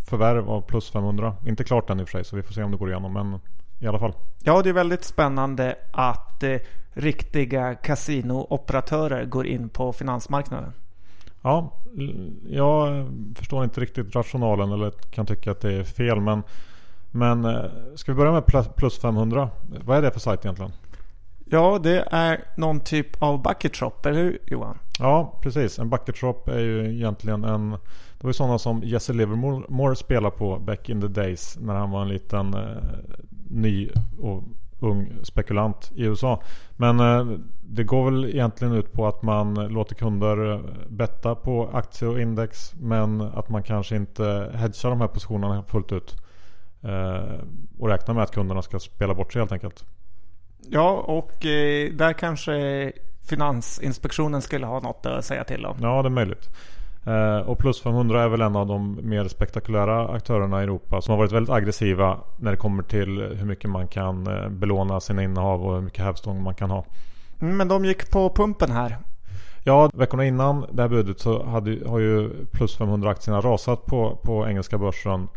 förvärv 0.09 0.49
av 0.49 0.61
plus 0.61 0.91
500. 0.91 1.35
Inte 1.47 1.63
klart 1.63 1.89
än 1.89 1.99
i 1.99 2.03
och 2.03 2.09
för 2.09 2.17
sig 2.17 2.25
så 2.25 2.35
vi 2.35 2.43
får 2.43 2.53
se 2.53 2.63
om 2.63 2.71
det 2.71 2.77
går 2.77 2.89
igenom 2.89 3.13
men 3.13 3.39
i 3.81 3.87
alla 3.87 3.99
fall. 3.99 4.13
Ja, 4.43 4.61
det 4.61 4.69
är 4.69 4.73
väldigt 4.73 5.03
spännande 5.03 5.75
att 5.91 6.43
eh, 6.43 6.57
riktiga 6.93 7.75
kasinooperatörer 7.75 9.25
går 9.25 9.47
in 9.47 9.69
på 9.69 9.93
finansmarknaden. 9.93 10.73
Ja, 11.41 11.73
jag 12.49 13.07
förstår 13.35 13.63
inte 13.63 13.81
riktigt 13.81 14.15
rationalen 14.15 14.71
eller 14.71 14.91
kan 14.91 15.25
tycka 15.25 15.51
att 15.51 15.61
det 15.61 15.73
är 15.73 15.83
fel 15.83 16.21
men 16.21 16.43
men 17.11 17.45
eh, 17.45 17.63
ska 17.95 18.11
vi 18.11 18.17
börja 18.17 18.31
med 18.31 18.43
pl- 18.43 18.73
plus 18.75 18.99
500? 18.99 19.49
Vad 19.85 19.97
är 19.97 20.01
det 20.01 20.11
för 20.11 20.19
sajt 20.19 20.45
egentligen? 20.45 20.71
Ja, 21.45 21.79
det 21.83 22.07
är 22.11 22.43
någon 22.57 22.79
typ 22.79 23.23
av 23.23 23.41
bucket 23.41 23.75
shop, 23.75 23.91
eller 24.05 24.19
hur 24.19 24.37
Johan? 24.47 24.77
Ja, 24.99 25.39
precis. 25.41 25.79
En 25.79 25.89
bucket 25.89 26.17
shop 26.17 26.37
är 26.47 26.59
ju 26.59 26.95
egentligen 26.95 27.43
en... 27.43 27.71
Det 27.71 28.23
var 28.23 28.29
ju 28.29 28.33
sådana 28.33 28.59
som 28.59 28.81
Jesse 28.83 29.13
Livermore 29.13 29.95
spelade 29.95 30.35
på 30.37 30.59
back 30.59 30.89
in 30.89 31.01
the 31.01 31.07
days 31.07 31.57
när 31.61 31.73
han 31.73 31.91
var 31.91 32.01
en 32.01 32.07
liten 32.07 32.53
eh, 32.53 32.77
ny 33.51 33.89
och 34.19 34.43
ung 34.81 35.13
spekulant 35.23 35.91
i 35.95 36.03
USA. 36.03 36.43
Men 36.75 36.99
eh, 36.99 37.37
det 37.61 37.83
går 37.83 38.11
väl 38.11 38.25
egentligen 38.25 38.73
ut 38.73 38.93
på 38.93 39.07
att 39.07 39.21
man 39.21 39.53
låter 39.53 39.95
kunder 39.95 40.53
eh, 40.53 40.59
betta 40.89 41.35
på 41.35 41.69
aktier 41.73 42.09
och 42.09 42.21
index 42.21 42.73
men 42.79 43.21
att 43.21 43.49
man 43.49 43.63
kanske 43.63 43.95
inte 43.95 44.51
hedgar 44.53 44.89
de 44.89 45.01
här 45.01 45.07
positionerna 45.07 45.63
fullt 45.63 45.91
ut. 45.91 46.15
Eh, 46.83 47.39
och 47.79 47.87
räknar 47.87 48.15
med 48.15 48.23
att 48.23 48.31
kunderna 48.31 48.61
ska 48.61 48.79
spela 48.79 49.13
bort 49.13 49.33
sig 49.33 49.39
helt 49.41 49.51
enkelt. 49.51 49.85
Ja, 50.69 50.91
och 50.91 51.31
där 51.93 52.13
kanske 52.13 52.91
Finansinspektionen 53.29 54.41
skulle 54.41 54.65
ha 54.65 54.79
något 54.79 55.05
att 55.05 55.25
säga 55.25 55.43
till 55.43 55.65
om. 55.65 55.77
Ja, 55.81 56.01
det 56.01 56.07
är 56.07 56.09
möjligt. 56.09 56.49
Eh, 57.05 57.37
och 57.37 57.57
Plus 57.57 57.81
500 57.81 58.23
är 58.23 58.27
väl 58.27 58.41
en 58.41 58.55
av 58.55 58.67
de 58.67 58.99
mer 59.01 59.27
spektakulära 59.27 60.07
aktörerna 60.07 60.59
i 60.59 60.63
Europa 60.63 61.01
som 61.01 61.11
har 61.11 61.17
varit 61.17 61.31
väldigt 61.31 61.53
aggressiva 61.53 62.17
när 62.37 62.51
det 62.51 62.57
kommer 62.57 62.83
till 62.83 63.21
hur 63.37 63.45
mycket 63.45 63.69
man 63.69 63.87
kan 63.87 64.27
eh, 64.27 64.49
belåna 64.49 64.99
sina 64.99 65.23
innehav 65.23 65.65
och 65.65 65.75
hur 65.75 65.81
mycket 65.81 66.03
hävstång 66.03 66.43
man 66.43 66.55
kan 66.55 66.71
ha. 66.71 66.85
Mm, 67.41 67.57
Men 67.57 67.67
de 67.67 67.85
gick 67.85 68.11
på 68.11 68.29
pumpen 68.29 68.71
här. 68.71 68.97
Ja, 69.63 69.89
veckorna 69.93 70.25
innan 70.25 70.65
det 70.71 70.81
här 70.81 70.89
budet 70.89 71.19
så 71.19 71.45
hade, 71.45 71.89
har 71.89 71.99
ju 71.99 72.45
Plus 72.51 72.79
500-aktierna 72.79 73.41
rasat 73.41 73.85
på, 73.85 74.19
på 74.23 74.47
engelska 74.47 74.77
börsen. 74.77 75.27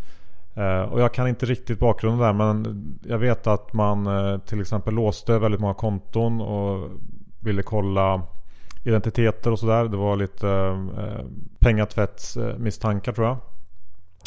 Eh, 0.55 0.83
och 0.83 1.01
jag 1.01 1.15
kan 1.15 1.29
inte 1.29 1.47
riktigt 1.47 1.79
bakgrunden 1.79 2.21
där 2.21 2.33
men 2.33 2.99
jag 3.03 3.19
vet 3.19 3.47
att 3.47 3.73
man 3.73 4.09
till 4.47 4.61
exempel 4.61 4.95
låste 4.95 5.39
väldigt 5.39 5.61
många 5.61 5.75
konton 5.75 6.41
och 6.41 6.91
ville 7.41 7.63
kolla 7.63 8.23
identiteter 8.85 9.51
och 9.53 9.59
sådär. 9.59 9.85
Det 9.85 9.97
var 9.97 10.17
lite 10.17 10.49
eh, 10.99 11.25
pengatvättsmisstankar 11.59 13.13
eh, 13.13 13.15
tror 13.15 13.27
jag. 13.27 13.39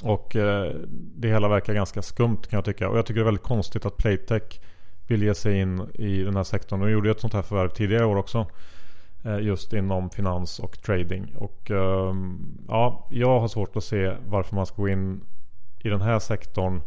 Och 0.04 0.36
eh, 0.36 0.76
det 0.92 1.28
hela 1.28 1.48
verkar 1.48 1.74
ganska 1.74 2.02
skumt 2.02 2.42
kan 2.50 2.58
jag 2.58 2.66
tycka. 2.66 2.90
Och 2.90 2.98
jag 2.98 3.06
tycker 3.06 3.20
det 3.20 3.24
är 3.24 3.26
väldigt 3.26 3.44
konstigt 3.44 3.86
att 3.86 3.98
Playtech 3.98 4.60
vill 5.08 5.24
ge 5.24 5.36
sig 5.36 5.60
in 5.60 5.90
i 5.94 6.24
den 6.24 6.36
här 6.36 6.44
sektorn. 6.44 6.80
De 6.80 6.92
gjorde 6.92 7.08
ju 7.08 7.12
ett 7.12 7.20
sånt 7.20 7.34
här 7.34 7.42
förvärv 7.42 7.70
tidigare 7.70 8.04
i 8.04 8.06
år 8.06 8.16
också. 8.16 8.46
Eh, 9.24 9.40
just 9.40 9.74
inom 9.74 10.10
finans 10.10 10.60
och 10.60 10.82
trading. 10.82 11.36
Och 11.36 11.72
eh, 11.72 12.16
ja, 12.68 13.08
jag 13.12 13.40
har 13.40 13.48
svårt 13.48 13.76
att 13.76 13.84
se 13.84 14.14
varför 14.28 14.56
man 14.56 14.66
ska 14.66 14.82
gå 14.82 14.90
in 14.90 15.22
i 15.80 15.90
den 15.90 16.02
här 16.02 16.20
sektorn 16.20 16.82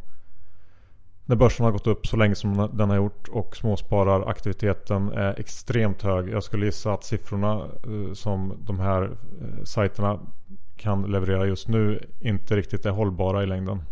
när 1.30 1.36
börsen 1.36 1.64
har 1.64 1.72
gått 1.72 1.86
upp 1.86 2.06
så 2.06 2.16
länge 2.16 2.34
som 2.34 2.70
den 2.72 2.90
har 2.90 2.96
gjort 2.96 3.28
och 3.28 3.56
småspararaktiviteten 3.56 5.12
är 5.12 5.40
extremt 5.40 6.02
hög. 6.02 6.28
Jag 6.28 6.42
skulle 6.42 6.66
gissa 6.66 6.92
att 6.92 7.04
siffrorna 7.04 7.54
eh, 7.54 8.12
som 8.12 8.52
de 8.60 8.80
här 8.80 9.02
eh, 9.02 9.64
sajterna 9.64 10.18
kan 10.76 11.02
leverera 11.02 11.46
just 11.46 11.68
nu 11.68 12.06
inte 12.20 12.56
riktigt 12.56 12.86
är 12.86 12.90
hållbara 12.90 13.42
i 13.42 13.46
längden. 13.46 13.82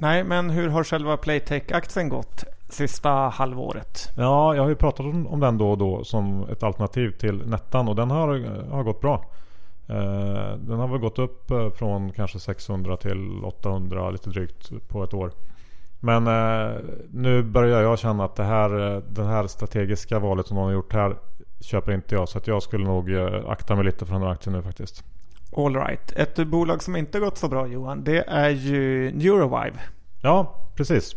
Nej, 0.00 0.24
men 0.24 0.50
hur 0.50 0.68
har 0.68 0.84
själva 0.84 1.16
Playtech-aktien 1.16 2.08
gått 2.08 2.44
sista 2.68 3.10
halvåret? 3.10 4.10
Ja, 4.16 4.54
jag 4.54 4.62
har 4.62 4.68
ju 4.68 4.76
pratat 4.76 5.06
om, 5.06 5.26
om 5.26 5.40
den 5.40 5.58
då 5.58 5.70
och 5.70 5.78
då 5.78 6.04
som 6.04 6.46
ett 6.50 6.62
alternativ 6.62 7.10
till 7.10 7.46
Nettan 7.46 7.88
och 7.88 7.96
den 7.96 8.10
har, 8.10 8.28
har 8.70 8.82
gått 8.82 9.00
bra. 9.00 9.24
Eh, 9.88 10.56
den 10.56 10.78
har 10.78 10.88
väl 10.88 11.00
gått 11.00 11.18
upp 11.18 11.50
från 11.78 12.12
kanske 12.12 12.38
600 12.38 12.96
till 12.96 13.44
800 13.44 14.10
lite 14.10 14.30
drygt 14.30 14.88
på 14.88 15.04
ett 15.04 15.14
år. 15.14 15.32
Men 16.04 16.26
eh, 16.26 16.76
nu 17.10 17.42
börjar 17.42 17.82
jag 17.82 17.98
känna 17.98 18.24
att 18.24 18.36
det 18.36 18.44
här, 18.44 18.94
eh, 18.94 19.02
det 19.08 19.24
här 19.24 19.46
strategiska 19.46 20.18
valet 20.18 20.46
som 20.46 20.56
någon 20.56 20.64
har 20.64 20.72
gjort 20.72 20.92
här 20.92 21.16
köper 21.60 21.92
inte 21.92 22.14
jag. 22.14 22.28
Så 22.28 22.38
att 22.38 22.46
jag 22.46 22.62
skulle 22.62 22.84
nog 22.84 23.12
eh, 23.12 23.48
akta 23.48 23.76
mig 23.76 23.84
lite 23.84 24.06
för 24.06 24.12
den 24.12 24.22
här 24.22 24.30
aktien 24.30 24.56
nu 24.56 24.62
faktiskt. 24.62 25.04
All 25.56 25.76
right. 25.76 26.12
Ett 26.12 26.46
bolag 26.46 26.82
som 26.82 26.96
inte 26.96 27.20
gått 27.20 27.38
så 27.38 27.48
bra 27.48 27.66
Johan, 27.66 28.04
det 28.04 28.24
är 28.28 28.50
ju 28.50 29.12
Neurovive. 29.12 29.80
Ja, 30.22 30.70
precis. 30.76 31.16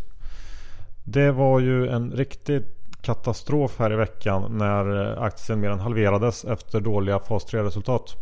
Det 1.03 1.31
var 1.31 1.59
ju 1.59 1.87
en 1.87 2.11
riktig 2.11 2.63
katastrof 3.01 3.79
här 3.79 3.93
i 3.93 3.95
veckan 3.95 4.57
när 4.57 5.11
eh, 5.11 5.23
aktien 5.23 5.59
mer 5.59 5.69
än 5.69 5.79
halverades 5.79 6.45
efter 6.45 6.81
dåliga 6.81 7.19
fas 7.19 7.45
3-resultat. 7.45 8.15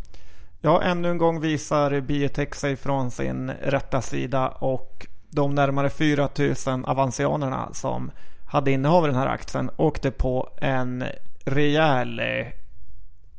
Ja, 0.62 0.82
ännu 0.82 1.10
en 1.10 1.18
gång 1.18 1.40
visar 1.40 2.02
biotech 2.02 2.56
sig 2.56 2.76
från 2.76 3.12
sin 3.12 3.52
rätta 3.52 4.02
sida 4.02 4.50
och 4.50 5.08
de 5.36 5.56
närmare 5.56 5.90
4000 5.90 6.86
avansianerna 6.86 7.70
som 7.74 8.12
hade 8.46 8.72
innehav 8.72 9.04
i 9.04 9.08
den 9.08 9.16
här 9.16 9.28
aktien 9.28 9.70
åkte 9.78 10.12
på 10.12 10.50
en 10.58 11.04
rejäl 11.46 12.20
eh, 12.20 12.48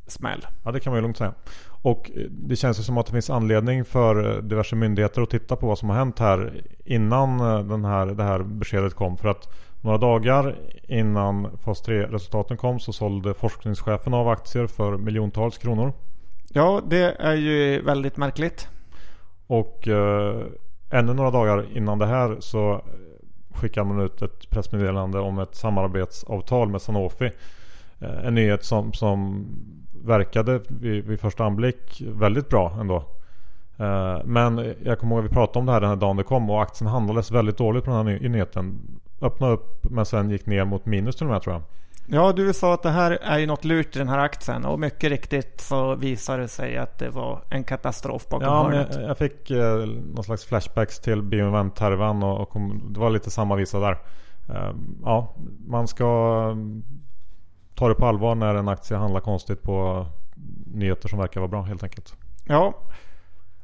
smäll. 0.07 0.47
Ja, 0.63 0.71
det 0.71 0.79
kan 0.79 0.91
man 0.91 0.97
ju 0.97 1.01
lugnt 1.01 1.17
säga. 1.17 1.33
Och 1.81 2.11
eh, 2.15 2.21
det 2.29 2.55
känns 2.55 2.79
ju 2.79 2.83
som 2.83 2.97
att 2.97 3.05
det 3.05 3.11
finns 3.11 3.29
anledning 3.29 3.85
för 3.85 4.35
eh, 4.35 4.41
diverse 4.41 4.75
myndigheter 4.75 5.21
att 5.21 5.29
titta 5.29 5.55
på 5.55 5.67
vad 5.67 5.77
som 5.77 5.89
har 5.89 5.95
hänt 5.95 6.19
här 6.19 6.61
innan 6.85 7.37
den 7.67 7.85
här, 7.85 8.05
det 8.05 8.23
här 8.23 8.39
beskedet 8.39 8.93
kom. 8.93 9.17
För 9.17 9.29
att 9.29 9.53
några 9.81 9.97
dagar 9.97 10.55
innan 10.87 11.57
fas 11.57 11.83
3-resultaten 11.87 12.57
kom 12.57 12.79
så 12.79 12.93
sålde 12.93 13.33
forskningschefen 13.33 14.13
av 14.13 14.27
aktier 14.27 14.67
för 14.67 14.97
miljontals 14.97 15.57
kronor. 15.57 15.93
Ja, 16.49 16.81
det 16.85 17.15
är 17.19 17.35
ju 17.35 17.81
väldigt 17.81 18.17
märkligt. 18.17 18.67
Och 19.47 19.87
eh, 19.87 20.45
ännu 20.89 21.13
några 21.13 21.31
dagar 21.31 21.65
innan 21.77 21.99
det 21.99 22.05
här 22.05 22.37
så 22.39 22.81
skickar 23.53 23.83
man 23.83 23.99
ut 23.99 24.21
ett 24.21 24.49
pressmeddelande 24.49 25.19
om 25.19 25.39
ett 25.39 25.55
samarbetsavtal 25.55 26.69
med 26.69 26.81
Sanofi. 26.81 27.31
Eh, 27.99 28.25
en 28.25 28.35
nyhet 28.35 28.63
som, 28.63 28.93
som 28.93 29.45
verkade 30.03 30.61
vid, 30.67 31.05
vid 31.05 31.19
första 31.19 31.45
anblick 31.45 32.01
väldigt 32.01 32.49
bra 32.49 32.77
ändå. 32.79 32.95
Eh, 33.77 34.17
men 34.25 34.75
jag 34.83 34.99
kommer 34.99 35.15
ihåg 35.15 35.25
att 35.25 35.31
vi 35.31 35.33
pratade 35.33 35.59
om 35.59 35.65
det 35.65 35.71
här 35.71 35.81
den 35.81 35.89
här 35.89 35.95
dagen 35.95 36.17
det 36.17 36.23
kom 36.23 36.49
och 36.49 36.61
aktien 36.61 36.89
handlades 36.89 37.31
väldigt 37.31 37.57
dåligt 37.57 37.83
på 37.83 37.91
den 37.91 38.07
här 38.07 38.29
nyheten. 38.29 38.79
Öppnade 39.21 39.53
upp 39.53 39.83
men 39.89 40.05
sen 40.05 40.29
gick 40.29 40.45
ner 40.45 40.65
mot 40.65 40.85
minus 40.85 41.15
till 41.15 41.25
och 41.25 41.31
med 41.31 41.41
tror 41.41 41.55
jag. 41.55 41.63
Ja, 42.07 42.31
du 42.31 42.53
sa 42.53 42.73
att 42.73 42.83
det 42.83 42.89
här 42.89 43.11
är 43.11 43.37
ju 43.37 43.45
något 43.45 43.65
lurt 43.65 43.95
i 43.95 43.99
den 43.99 44.09
här 44.09 44.19
aktien 44.19 44.65
och 44.65 44.79
mycket 44.79 45.09
riktigt 45.09 45.61
så 45.61 45.95
visar 45.95 46.37
det 46.37 46.47
sig 46.47 46.77
att 46.77 46.99
det 46.99 47.09
var 47.09 47.43
en 47.49 47.63
katastrof 47.63 48.29
bakom 48.29 48.47
Ja, 48.47 48.63
hörnet. 48.63 48.95
jag, 48.95 49.03
jag 49.03 49.17
fick 49.17 49.51
eh, 49.51 49.75
någon 49.85 50.23
slags 50.23 50.45
flashbacks 50.45 50.99
till 50.99 51.21
Bioinvent-härvan 51.21 52.23
och, 52.23 52.41
och 52.41 52.49
kom, 52.49 52.93
det 52.93 52.99
var 52.99 53.09
lite 53.09 53.31
samma 53.31 53.55
visa 53.55 53.79
där. 53.79 53.97
Eh, 54.49 54.71
ja, 55.03 55.35
man 55.67 55.87
ska 55.87 56.05
eh, 56.49 56.55
ta 57.75 57.87
det 57.89 57.95
på 57.95 58.05
allvar 58.05 58.35
när 58.35 58.55
en 58.55 58.67
aktie 58.67 58.97
handlar 58.97 59.21
konstigt 59.21 59.63
på 59.63 60.07
nyheter 60.65 61.09
som 61.09 61.19
verkar 61.19 61.39
vara 61.39 61.49
bra 61.49 61.61
helt 61.61 61.83
enkelt. 61.83 62.13
Ja. 62.47 62.73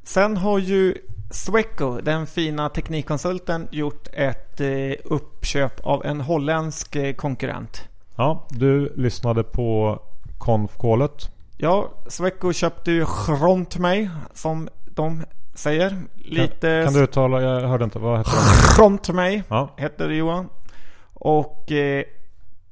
Sen 0.04 0.38
har 0.38 0.60
ju 0.60 0.96
Sweco, 1.32 2.02
den 2.02 2.28
fina 2.28 2.70
teknikkonsulten, 2.70 3.68
gjort 3.72 4.08
ett 4.14 4.62
eh, 4.62 4.94
uppköp 5.04 5.80
av 5.80 6.06
en 6.06 6.22
holländsk 6.22 6.96
eh, 6.96 7.14
konkurrent. 7.16 7.88
Ja, 8.16 8.48
du 8.50 8.94
lyssnade 8.96 9.44
på 9.44 10.00
konf-callet. 10.38 11.30
Ja, 11.58 11.92
Sweco 12.08 12.54
köpte 12.54 12.92
ju 12.92 13.06
Grontmey 13.28 14.10
som 14.34 14.70
de 14.86 15.24
säger. 15.54 15.98
Lite... 16.16 16.82
Kan, 16.84 16.84
kan 16.84 16.94
du 16.94 17.04
uttala? 17.04 17.42
Jag 17.42 17.68
hörde 17.68 17.84
inte. 17.84 18.00
Vad 18.00 18.18
heter 18.18 18.32
de? 18.32 18.76
Frontmay 18.76 19.44
ja. 19.48 19.70
heter 19.78 20.10
Johan. 20.10 20.50
Och 21.14 21.72
eh, 21.72 22.04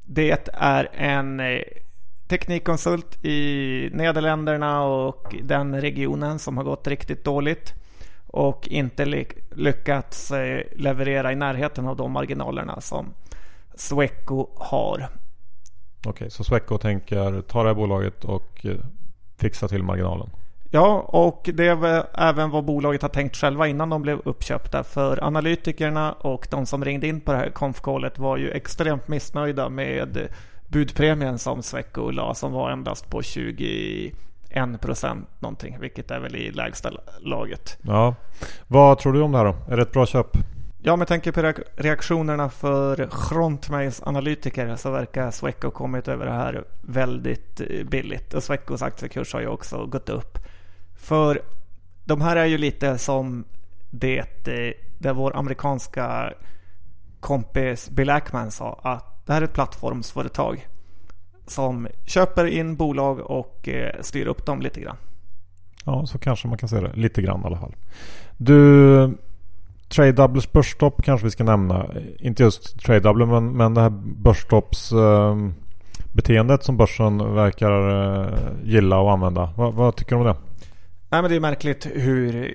det 0.05 0.49
är 0.53 0.89
en 0.93 1.39
eh, 1.39 1.61
teknikkonsult 2.27 3.25
i 3.25 3.89
Nederländerna 3.93 4.83
och 4.83 5.35
den 5.43 5.81
regionen 5.81 6.39
som 6.39 6.57
har 6.57 6.63
gått 6.63 6.87
riktigt 6.87 7.23
dåligt. 7.23 7.73
Och 8.27 8.67
inte 8.67 9.25
lyckats 9.55 10.31
eh, 10.31 10.61
leverera 10.75 11.31
i 11.31 11.35
närheten 11.35 11.87
av 11.87 11.95
de 11.95 12.11
marginalerna 12.11 12.81
som 12.81 13.13
Sweco 13.75 14.47
har. 14.55 15.09
Okej, 16.05 16.31
så 16.31 16.43
Sweco 16.43 16.77
tänker 16.77 17.41
ta 17.41 17.63
det 17.63 17.69
här 17.69 17.75
bolaget 17.75 18.25
och 18.25 18.65
eh, 18.65 18.75
fixa 19.37 19.67
till 19.67 19.83
marginalen? 19.83 20.29
Ja, 20.71 21.05
och 21.07 21.49
det 21.53 21.67
är 21.67 22.05
även 22.13 22.49
vad 22.49 22.65
bolaget 22.65 23.01
har 23.01 23.09
tänkt 23.09 23.35
själva 23.35 23.67
innan 23.67 23.89
de 23.89 24.01
blev 24.01 24.19
uppköpta. 24.25 24.83
För 24.83 25.23
analytikerna 25.23 26.11
och 26.11 26.47
de 26.51 26.65
som 26.65 26.85
ringde 26.85 27.07
in 27.07 27.21
på 27.21 27.31
det 27.31 27.37
här 27.37 27.49
konfkålet 27.49 28.19
var 28.19 28.37
ju 28.37 28.51
extremt 28.51 29.07
missnöjda 29.07 29.69
med 29.69 30.27
budpremien 30.67 31.39
som 31.39 31.63
Sweco 31.63 32.11
la 32.11 32.33
som 32.33 32.51
var 32.51 32.71
endast 32.71 33.09
på 33.09 33.21
21 33.21 34.13
procent 34.81 35.27
någonting. 35.39 35.77
Vilket 35.79 36.11
är 36.11 36.19
väl 36.19 36.35
i 36.35 36.51
lägsta 36.51 36.91
laget. 37.19 37.77
Ja, 37.81 38.15
vad 38.67 38.99
tror 38.99 39.13
du 39.13 39.21
om 39.21 39.31
det 39.31 39.37
här 39.37 39.45
då? 39.45 39.55
Är 39.67 39.77
det 39.77 39.81
ett 39.81 39.93
bra 39.93 40.05
köp? 40.05 40.37
Ja, 40.81 40.95
med 40.95 41.07
tanke 41.07 41.31
på 41.31 41.53
reaktionerna 41.75 42.49
för 42.49 43.09
Frontmails 43.29 44.01
analytiker 44.03 44.75
så 44.75 44.91
verkar 44.91 45.31
Sweco 45.31 45.71
kommit 45.71 46.07
över 46.07 46.25
det 46.25 46.31
här 46.31 46.63
väldigt 46.81 47.61
eh, 47.61 47.85
billigt. 47.85 48.33
Och 48.33 48.43
Swecos 48.43 48.81
aktiekurs 48.81 49.33
har 49.33 49.41
ju 49.41 49.47
också 49.47 49.85
gått 49.85 50.09
upp. 50.09 50.37
För 50.95 51.41
de 52.05 52.21
här 52.21 52.35
är 52.35 52.45
ju 52.45 52.57
lite 52.57 52.97
som 52.97 53.45
det 53.89 54.47
eh, 54.47 54.73
där 54.97 55.13
vår 55.13 55.35
amerikanska 55.35 56.33
kompis 57.19 57.89
Bill 57.89 58.09
Ackman 58.09 58.51
sa 58.51 58.79
att 58.83 59.25
det 59.25 59.33
här 59.33 59.41
är 59.41 59.45
ett 59.45 59.53
plattformsföretag 59.53 60.67
som 61.47 61.87
köper 62.05 62.45
in 62.45 62.75
bolag 62.75 63.19
och 63.19 63.69
eh, 63.69 64.01
styr 64.01 64.25
upp 64.25 64.45
dem 64.45 64.61
lite 64.61 64.81
grann. 64.81 64.97
Ja, 65.85 66.05
så 66.05 66.17
kanske 66.17 66.47
man 66.47 66.57
kan 66.57 66.69
säga 66.69 66.81
det. 66.81 66.93
Lite 66.93 67.21
grann 67.21 67.41
i 67.41 67.45
alla 67.45 67.57
fall. 67.57 67.75
Du, 68.37 69.17
Trade 69.89 70.11
Doubles 70.11 70.51
börsstopp 70.51 71.03
kanske 71.03 71.25
vi 71.25 71.31
ska 71.31 71.43
nämna. 71.43 71.85
Inte 72.19 72.43
just 72.43 72.79
Trade 72.79 72.99
Double 72.99 73.25
men, 73.25 73.57
men 73.57 73.73
det 73.73 73.81
här 73.81 73.89
börsstopps 74.03 74.91
eh, 74.91 75.35
beteendet 76.13 76.63
som 76.63 76.77
börsen 76.77 77.35
verkar 77.35 77.89
eh, 78.21 78.39
gilla 78.63 78.99
och 78.99 79.11
använda. 79.11 79.53
Va, 79.57 79.71
vad 79.71 79.95
tycker 79.95 80.15
du 80.15 80.21
om 80.21 80.27
det? 80.27 80.35
Nej, 81.09 81.21
men 81.21 81.31
det 81.31 81.35
är 81.35 81.39
märkligt 81.39 81.87
hur 81.93 82.53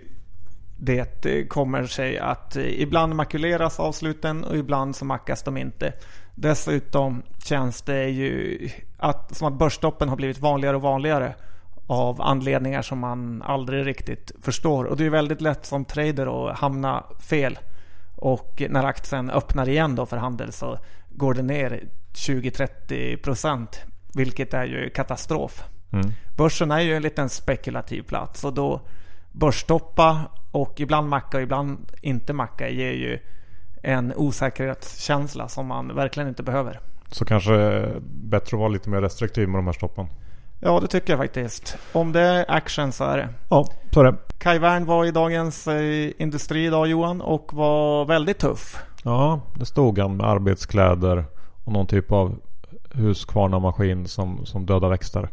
det 0.77 1.27
eh, 1.27 1.47
kommer 1.47 1.87
sig 1.87 2.19
att 2.19 2.57
eh, 2.57 2.83
ibland 2.83 3.15
makuleras 3.15 3.81
avsluten 3.81 4.45
och 4.45 4.57
ibland 4.57 4.97
så 4.97 5.05
mackas 5.05 5.43
de 5.43 5.57
inte. 5.57 5.93
Dessutom 6.35 7.23
känns 7.45 7.83
det 7.83 8.09
ju 8.09 8.59
att, 8.97 9.37
som 9.37 9.49
att 9.49 9.59
börsstoppen 9.59 10.09
har 10.09 10.17
blivit 10.17 10.39
vanligare 10.39 10.77
och 10.77 10.83
vanligare 10.83 11.35
av 11.87 12.23
anledningar 12.23 12.83
som 12.83 12.99
man 12.99 13.43
aldrig 13.43 13.87
riktigt 13.87 14.33
förstår. 14.43 14.85
Och 14.85 14.97
det 14.97 15.07
är 15.07 15.11
väldigt 15.11 15.41
lätt 15.41 15.67
som 15.67 15.85
trader 15.85 16.51
att 16.51 16.59
hamna 16.59 17.05
fel. 17.21 17.59
Och 18.17 18.63
när 18.69 18.85
aktien 18.85 19.31
öppnar 19.31 19.69
igen 19.69 19.95
då 19.95 20.07
för 20.07 20.17
handel 20.17 20.53
så 20.53 20.79
går 21.09 21.35
det 21.35 21.43
ner 21.43 21.89
20-30% 22.13 23.67
vilket 24.15 24.55
är 24.55 24.65
ju 24.65 24.91
katastrof. 24.91 25.65
Mm. 25.93 26.13
Börsen 26.37 26.71
är 26.71 26.81
ju 26.81 26.97
en 26.97 27.03
liten 27.03 27.29
spekulativ 27.29 28.03
plats 28.03 28.45
och 28.45 28.55
då 28.55 28.81
börsstoppa 29.33 30.21
och 30.53 30.81
ibland 30.81 31.09
macka 31.09 31.37
och 31.37 31.43
ibland 31.43 31.93
inte 32.03 32.33
macka 32.33 32.69
ger 32.69 32.93
ju 32.93 33.19
en 33.83 34.13
osäkerhetskänsla 34.17 35.49
som 35.49 35.67
man 35.67 35.95
verkligen 35.95 36.29
inte 36.29 36.43
behöver. 36.43 36.81
Så 37.11 37.25
kanske 37.25 37.87
bättre 38.05 38.57
att 38.57 38.61
vara 38.61 38.69
lite 38.69 38.91
mer 38.91 39.01
restriktiv 39.01 39.49
med 39.49 39.59
de 39.59 39.67
här 39.67 39.73
stoppen? 39.73 40.07
Ja, 40.61 40.81
det 40.81 40.87
tycker 40.87 41.13
jag 41.13 41.21
faktiskt. 41.21 41.77
Om 41.93 42.13
det 42.13 42.21
är 42.21 42.45
action 42.49 42.93
så 42.93 43.05
är 43.05 43.17
det. 43.17 43.29
Ja, 43.49 43.67
så 43.91 44.01
är 44.01 44.05
det. 44.05 44.15
Kai 44.39 44.59
Wern 44.59 44.85
var 44.85 45.05
i 45.05 45.11
Dagens 45.11 45.67
eh, 45.67 46.11
Industri 46.19 46.67
idag 46.67 46.87
Johan 46.87 47.21
och 47.21 47.53
var 47.53 48.05
väldigt 48.05 48.39
tuff. 48.39 48.77
Ja, 49.05 49.41
det 49.55 49.67
stod 49.67 49.99
han 49.99 50.17
med 50.17 50.27
arbetskläder 50.27 51.25
och 51.65 51.73
någon 51.73 51.87
typ 51.87 52.13
av 52.13 52.37
Husqvarna-maskin 52.91 54.07
som, 54.07 54.47
som 54.47 54.67
dödar 54.67 54.89
växter. 54.89 55.29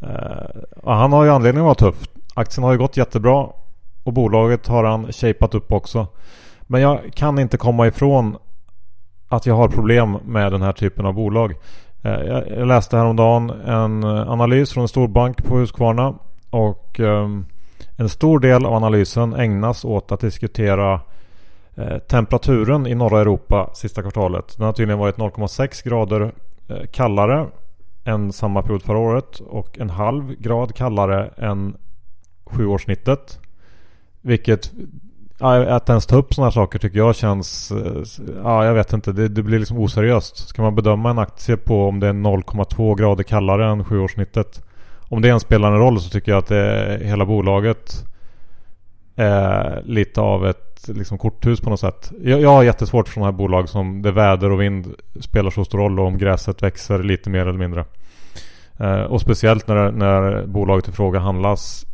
Eh, 0.00 0.90
han 0.92 1.12
har 1.12 1.24
ju 1.24 1.30
anledning 1.30 1.60
att 1.60 1.80
vara 1.80 1.92
tuff. 1.92 2.08
Aktien 2.34 2.64
har 2.64 2.72
ju 2.72 2.78
gått 2.78 2.96
jättebra 2.96 3.48
och 4.04 4.12
bolaget 4.12 4.66
har 4.66 4.84
han 4.84 5.12
shapat 5.12 5.54
upp 5.54 5.72
också. 5.72 6.06
Men 6.62 6.80
jag 6.80 7.00
kan 7.14 7.38
inte 7.38 7.56
komma 7.56 7.86
ifrån 7.86 8.36
att 9.28 9.46
jag 9.46 9.54
har 9.54 9.68
problem 9.68 10.18
med 10.24 10.52
den 10.52 10.62
här 10.62 10.72
typen 10.72 11.06
av 11.06 11.14
bolag. 11.14 11.54
Eh, 12.06 12.42
jag 12.58 12.68
läste 12.68 12.96
häromdagen 12.96 13.50
en 13.50 14.02
eh, 14.02 14.30
analys 14.30 14.72
från 14.72 14.82
en 14.82 14.88
storbank 14.88 15.44
på 15.44 15.58
Husqvarna 15.58 16.14
och 16.50 17.00
ehm, 17.00 17.46
en 17.96 18.08
stor 18.08 18.38
del 18.38 18.66
av 18.66 18.74
analysen 18.74 19.34
ägnas 19.34 19.84
åt 19.84 20.12
att 20.12 20.20
diskutera 20.20 21.00
eh, 21.74 21.98
temperaturen 21.98 22.86
i 22.86 22.94
norra 22.94 23.20
Europa 23.20 23.70
sista 23.74 24.02
kvartalet. 24.02 24.56
Den 24.56 24.66
har 24.66 24.72
tydligen 24.72 24.98
varit 24.98 25.16
0,6 25.16 25.88
grader 25.88 26.32
kallare 26.92 27.46
än 28.04 28.32
samma 28.32 28.62
period 28.62 28.82
förra 28.82 28.98
året 28.98 29.40
och 29.40 29.78
en 29.78 29.90
halv 29.90 30.34
grad 30.38 30.74
kallare 30.74 31.30
än 31.36 31.76
sjuårssnittet. 32.44 33.40
Vilket 34.20 34.72
att 35.38 35.88
ens 35.88 36.06
ta 36.06 36.16
upp 36.16 36.34
sådana 36.34 36.46
här 36.46 36.54
saker 36.54 36.78
tycker 36.78 36.98
jag 36.98 37.16
känns... 37.16 37.70
Eh, 37.70 38.02
ja, 38.42 38.64
jag 38.64 38.74
vet 38.74 38.92
inte. 38.92 39.12
Det, 39.12 39.28
det, 39.28 39.42
blir 39.42 39.58
liksom 39.58 39.78
oseriöst. 39.78 40.48
Ska 40.48 40.62
man 40.62 40.74
bedöma 40.74 41.10
en 41.10 41.18
aktie 41.18 41.56
på 41.56 41.88
om 41.88 42.00
det 42.00 42.06
är 42.06 42.12
0,2 42.12 42.98
grader 42.98 43.24
kallare 43.24 43.70
än 43.70 43.84
sjuårssnittet. 43.84 44.62
Om 45.08 45.22
det 45.22 45.28
ens 45.28 45.42
spelar 45.42 45.72
en 45.72 45.78
roll 45.78 46.00
så 46.00 46.10
tycker 46.10 46.32
jag 46.32 46.38
att 46.38 46.48
det, 46.48 47.00
hela 47.02 47.26
bolaget 47.26 48.04
är 49.16 49.82
lite 49.84 50.20
av 50.20 50.46
ett 50.46 50.88
liksom, 50.88 51.18
korthus 51.18 51.60
på 51.60 51.70
något 51.70 51.80
sätt. 51.80 52.12
Jag, 52.22 52.40
jag 52.40 52.48
har 52.48 52.62
jättesvårt 52.62 53.08
för 53.08 53.14
sådana 53.14 53.32
här 53.32 53.38
bolag 53.38 53.68
som 53.68 54.02
det 54.02 54.12
väder 54.12 54.50
och 54.50 54.60
vind 54.60 54.94
spelar 55.20 55.50
så 55.50 55.64
stor 55.64 55.78
roll 55.78 56.00
och 56.00 56.06
om 56.06 56.18
gräset 56.18 56.62
växer 56.62 57.02
lite 57.02 57.30
mer 57.30 57.40
eller 57.40 57.58
mindre. 57.58 57.84
Eh, 58.78 59.02
och 59.02 59.20
speciellt 59.20 59.68
när, 59.68 59.92
när 59.92 60.46
bolaget 60.46 60.88
i 60.88 60.92
fråga 60.92 61.18
handlas 61.18 61.86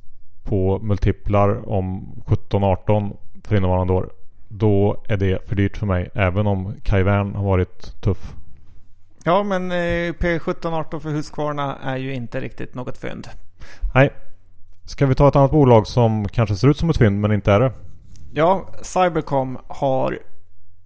på 0.45 0.79
multiplar 0.83 1.69
om 1.69 2.15
17-18 2.27 3.17
för 3.45 3.57
innevarande 3.57 3.93
år. 3.93 4.11
Då 4.49 5.05
är 5.09 5.17
det 5.17 5.49
för 5.49 5.57
dyrt 5.57 5.77
för 5.77 5.87
mig. 5.87 6.11
Även 6.15 6.47
om 6.47 6.75
Kai 6.83 7.03
Wern 7.03 7.35
har 7.35 7.45
varit 7.45 8.03
tuff. 8.03 8.35
Ja 9.25 9.43
men 9.43 9.73
eh, 9.73 10.13
P17-18 10.13 11.01
för 11.01 11.11
Husqvarna 11.11 11.79
är 11.83 11.97
ju 11.97 12.15
inte 12.15 12.41
riktigt 12.41 12.75
något 12.75 12.99
fynd. 12.99 13.29
Nej. 13.95 14.11
Ska 14.85 15.07
vi 15.07 15.15
ta 15.15 15.29
ett 15.29 15.37
annat 15.37 15.51
bolag 15.51 15.87
som 15.87 16.29
kanske 16.29 16.57
ser 16.57 16.69
ut 16.69 16.79
som 16.79 16.91
ett 16.91 16.97
fynd 16.97 17.21
men 17.21 17.33
inte 17.33 17.53
är 17.53 17.61
det? 17.61 17.73
Ja, 18.33 18.69
Cybercom 18.83 19.59
har 19.67 20.19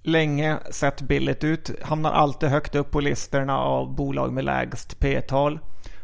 länge 0.02 0.56
sett 0.70 1.02
billigt 1.02 1.44
ut. 1.44 1.70
Hamnar 1.82 2.12
alltid 2.12 2.48
högt 2.48 2.74
upp 2.74 2.90
på 2.90 3.00
listorna 3.00 3.58
av 3.58 3.94
bolag 3.94 4.32
med 4.32 4.44
lägst 4.44 5.00
P-tal. 5.00 5.58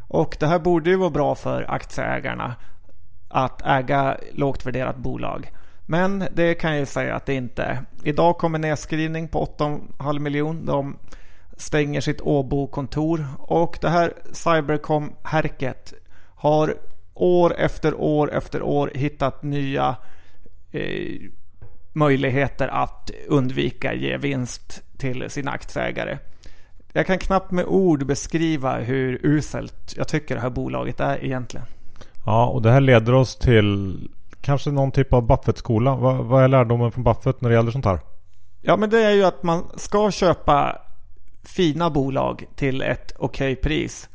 Och 0.09 0.37
det 0.41 0.47
här 0.47 0.59
borde 0.59 0.91
ju 0.91 0.97
vara 0.97 1.11
bra 1.11 1.35
för 1.35 1.67
aktieägarna 1.69 2.55
att 3.29 3.63
äga 3.67 4.17
lågt 4.33 4.67
värderat 4.67 4.97
bolag. 4.97 5.51
Men 5.93 6.25
det 6.35 6.55
kan 6.55 6.71
jag 6.71 6.81
ju 6.81 6.87
säga 6.87 7.15
att 7.15 7.27
det 7.27 7.35
inte 7.35 7.63
är. 7.63 7.83
Idag 8.03 8.39
kommer 8.39 8.59
nedskrivning 8.59 9.29
på 9.29 9.45
8,5 9.59 10.19
miljon. 10.19 10.67
De 10.67 10.97
stänger 11.57 12.01
sitt 12.01 12.21
Åbo-kontor 12.21 13.27
och 13.39 13.79
det 13.81 13.89
här 13.89 14.13
Cybercom-härket 14.33 15.95
har 16.35 16.75
år 17.15 17.55
efter 17.59 17.95
år 17.95 18.33
efter 18.33 18.63
år 18.63 18.91
hittat 18.95 19.43
nya 19.43 19.97
eh, 20.71 21.21
möjligheter 21.93 22.69
att 22.69 23.11
undvika 23.29 23.95
ge 23.95 24.17
vinst 24.17 24.83
till 24.99 25.31
sina 25.31 25.51
aktieägare. 25.51 26.19
Jag 26.93 27.07
kan 27.07 27.19
knappt 27.19 27.51
med 27.51 27.65
ord 27.65 28.07
beskriva 28.07 28.79
hur 28.79 29.21
uselt 29.23 29.95
jag 29.97 30.09
tycker 30.09 30.35
det 30.35 30.41
här 30.41 30.51
bolaget 30.51 31.01
är 31.01 31.25
egentligen. 31.25 31.67
Ja, 32.27 32.47
och 32.47 32.63
det 32.63 32.71
här 32.71 32.81
leder 32.81 33.15
oss 33.15 33.37
till 33.37 33.99
kanske 34.43 34.71
någon 34.71 34.91
typ 34.91 35.13
av 35.13 35.27
Buffett-skola. 35.27 35.97
Vad, 35.97 36.17
vad 36.17 36.45
är 36.45 36.49
lärdomen 36.49 36.93
från 36.93 37.05
Buffett 37.05 37.41
när 37.41 37.49
det 37.49 37.55
gäller 37.57 37.71
sånt 37.71 37.85
här? 37.85 38.01
Ja, 38.61 38.77
men 38.77 38.91
det 38.91 39.03
är 39.03 39.11
ju 39.11 39.25
att 39.25 39.43
man 39.43 39.65
ska 39.77 40.11
köpa 40.11 40.79
fina 41.45 41.91
bolag 41.91 42.45
till 42.57 42.83
ett 42.83 43.13
okej 43.19 43.53
okay 43.53 43.63
pris. 43.63 44.09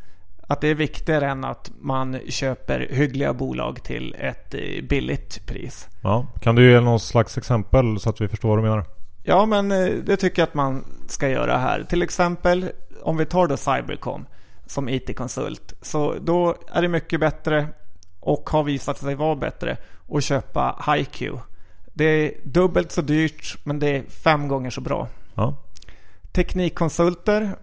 Att 0.47 0.61
det 0.61 0.67
är 0.67 0.75
viktigare 0.75 1.29
än 1.29 1.43
att 1.43 1.71
man 1.79 2.19
köper 2.29 2.87
hyggliga 2.89 3.33
bolag 3.33 3.83
till 3.83 4.15
ett 4.19 4.53
eh, 4.53 4.83
billigt 4.89 5.45
pris. 5.45 5.87
Ja, 6.01 6.27
kan 6.41 6.55
du 6.55 6.71
ge 6.71 6.79
någon 6.79 6.99
slags 6.99 7.37
exempel 7.37 7.99
så 7.99 8.09
att 8.09 8.21
vi 8.21 8.27
förstår 8.27 8.49
vad 8.49 8.57
du 8.57 8.61
menar? 8.61 8.85
Ja, 9.23 9.45
men 9.45 9.71
eh, 9.71 9.89
det 10.05 10.17
tycker 10.17 10.41
jag 10.41 10.47
att 10.47 10.53
man 10.53 10.85
ska 11.07 11.29
göra 11.29 11.57
här. 11.57 11.83
Till 11.89 12.01
exempel 12.01 12.71
om 13.03 13.17
vi 13.17 13.25
tar 13.25 13.47
då 13.47 13.57
Cybercom 13.57 14.25
som 14.65 14.89
IT-konsult. 14.89 15.73
Så 15.81 16.15
då 16.21 16.55
är 16.73 16.81
det 16.81 16.87
mycket 16.87 17.19
bättre 17.19 17.67
och 18.27 18.49
har 18.49 18.63
visat 18.63 18.97
sig 18.97 19.15
vara 19.15 19.35
bättre 19.35 19.77
att 20.11 20.23
köpa 20.23 20.83
HiQ. 20.87 21.31
Det 21.93 22.05
är 22.05 22.31
dubbelt 22.43 22.91
så 22.91 23.01
dyrt 23.01 23.57
men 23.63 23.79
det 23.79 23.87
är 23.87 24.03
fem 24.03 24.47
gånger 24.47 24.69
så 24.69 24.81
bra. 24.81 25.07
Ja. 25.35 25.55
Teknikkonsulter 26.31 27.55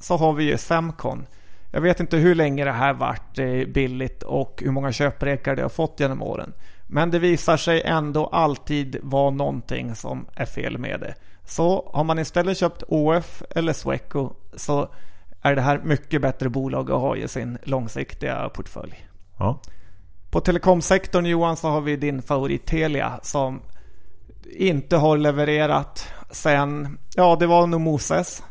så 0.00 0.16
har 0.16 0.32
vi 0.32 0.44
ju 0.44 0.58
Semcon. 0.58 1.26
Jag 1.70 1.80
vet 1.80 2.00
inte 2.00 2.16
hur 2.16 2.34
länge 2.34 2.64
det 2.64 2.72
här 2.72 2.92
varit 2.92 3.34
billigt 3.74 4.22
och 4.22 4.62
hur 4.64 4.70
många 4.70 4.92
köprekar 4.92 5.56
det 5.56 5.62
har 5.62 5.68
fått 5.68 6.00
genom 6.00 6.22
åren. 6.22 6.52
Men 6.86 7.10
det 7.10 7.18
visar 7.18 7.56
sig 7.56 7.82
ändå 7.82 8.26
alltid 8.26 8.96
vara 9.02 9.30
någonting 9.30 9.94
som 9.94 10.26
är 10.34 10.46
fel 10.46 10.78
med 10.78 11.00
det. 11.00 11.14
Så 11.44 11.90
har 11.94 12.04
man 12.04 12.18
istället 12.18 12.58
köpt 12.58 12.82
OF 12.88 13.42
eller 13.50 13.72
Sweco 13.72 14.30
så 14.56 14.88
är 15.42 15.54
det 15.54 15.62
här 15.62 15.80
mycket 15.84 16.22
bättre 16.22 16.48
bolag 16.48 16.90
att 16.90 17.00
ha 17.00 17.16
i 17.16 17.28
sin 17.28 17.58
långsiktiga 17.62 18.48
portfölj. 18.48 19.06
Ja. 19.38 19.60
På 20.30 20.40
telekomsektorn 20.40 21.26
Johan 21.26 21.56
så 21.56 21.68
har 21.68 21.80
vi 21.80 21.96
din 21.96 22.22
favorit 22.22 22.66
Telia 22.66 23.20
som 23.22 23.60
inte 24.56 24.96
har 24.96 25.16
levererat 25.16 26.12
sen, 26.30 26.98
ja 27.14 27.36
det 27.40 27.46
var 27.46 27.66
nog 27.66 27.80
Moses. 27.80 28.42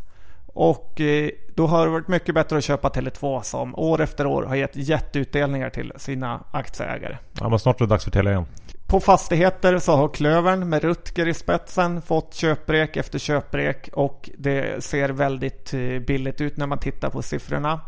Och 0.46 1.02
eh, 1.02 1.30
då 1.56 1.68
har 1.68 1.86
det 1.86 1.92
varit 1.92 2.08
mycket 2.08 2.36
bättre 2.36 2.58
att 2.58 2.64
köpa 2.64 2.90
Tele2 2.90 3.42
som 3.42 3.76
år 3.76 4.02
efter 4.02 4.26
år 4.26 4.44
har 4.44 4.56
gett 4.56 4.76
jätteutdelningar 4.76 5.70
till 5.70 5.94
sina 5.96 6.44
aktieägare. 6.52 7.18
ja, 7.40 7.50
men 7.50 7.60
snart 7.60 7.82
är 7.82 7.86
det 7.86 7.90
dags 7.90 8.04
för 8.04 8.12
Telia 8.12 8.32
igen. 8.32 8.46
På 8.88 9.00
fastigheter 9.00 9.80
så 9.80 9.96
har 9.96 10.08
Klövern 10.08 10.70
med 10.70 10.84
Rutger 10.84 11.28
i 11.28 11.34
spetsen 11.34 12.02
fått 12.02 12.34
köprek 12.34 12.98
efter 12.98 13.20
köprek 13.20 13.90
och 13.94 14.30
det 14.38 14.84
ser 14.84 15.10
väldigt 15.10 15.74
eh, 15.74 15.80
billigt 15.80 16.42
ut 16.42 16.58
när 16.58 16.68
man 16.68 16.80
tittar 16.80 17.10
på 17.10 17.22
siffrorna. 17.22 17.80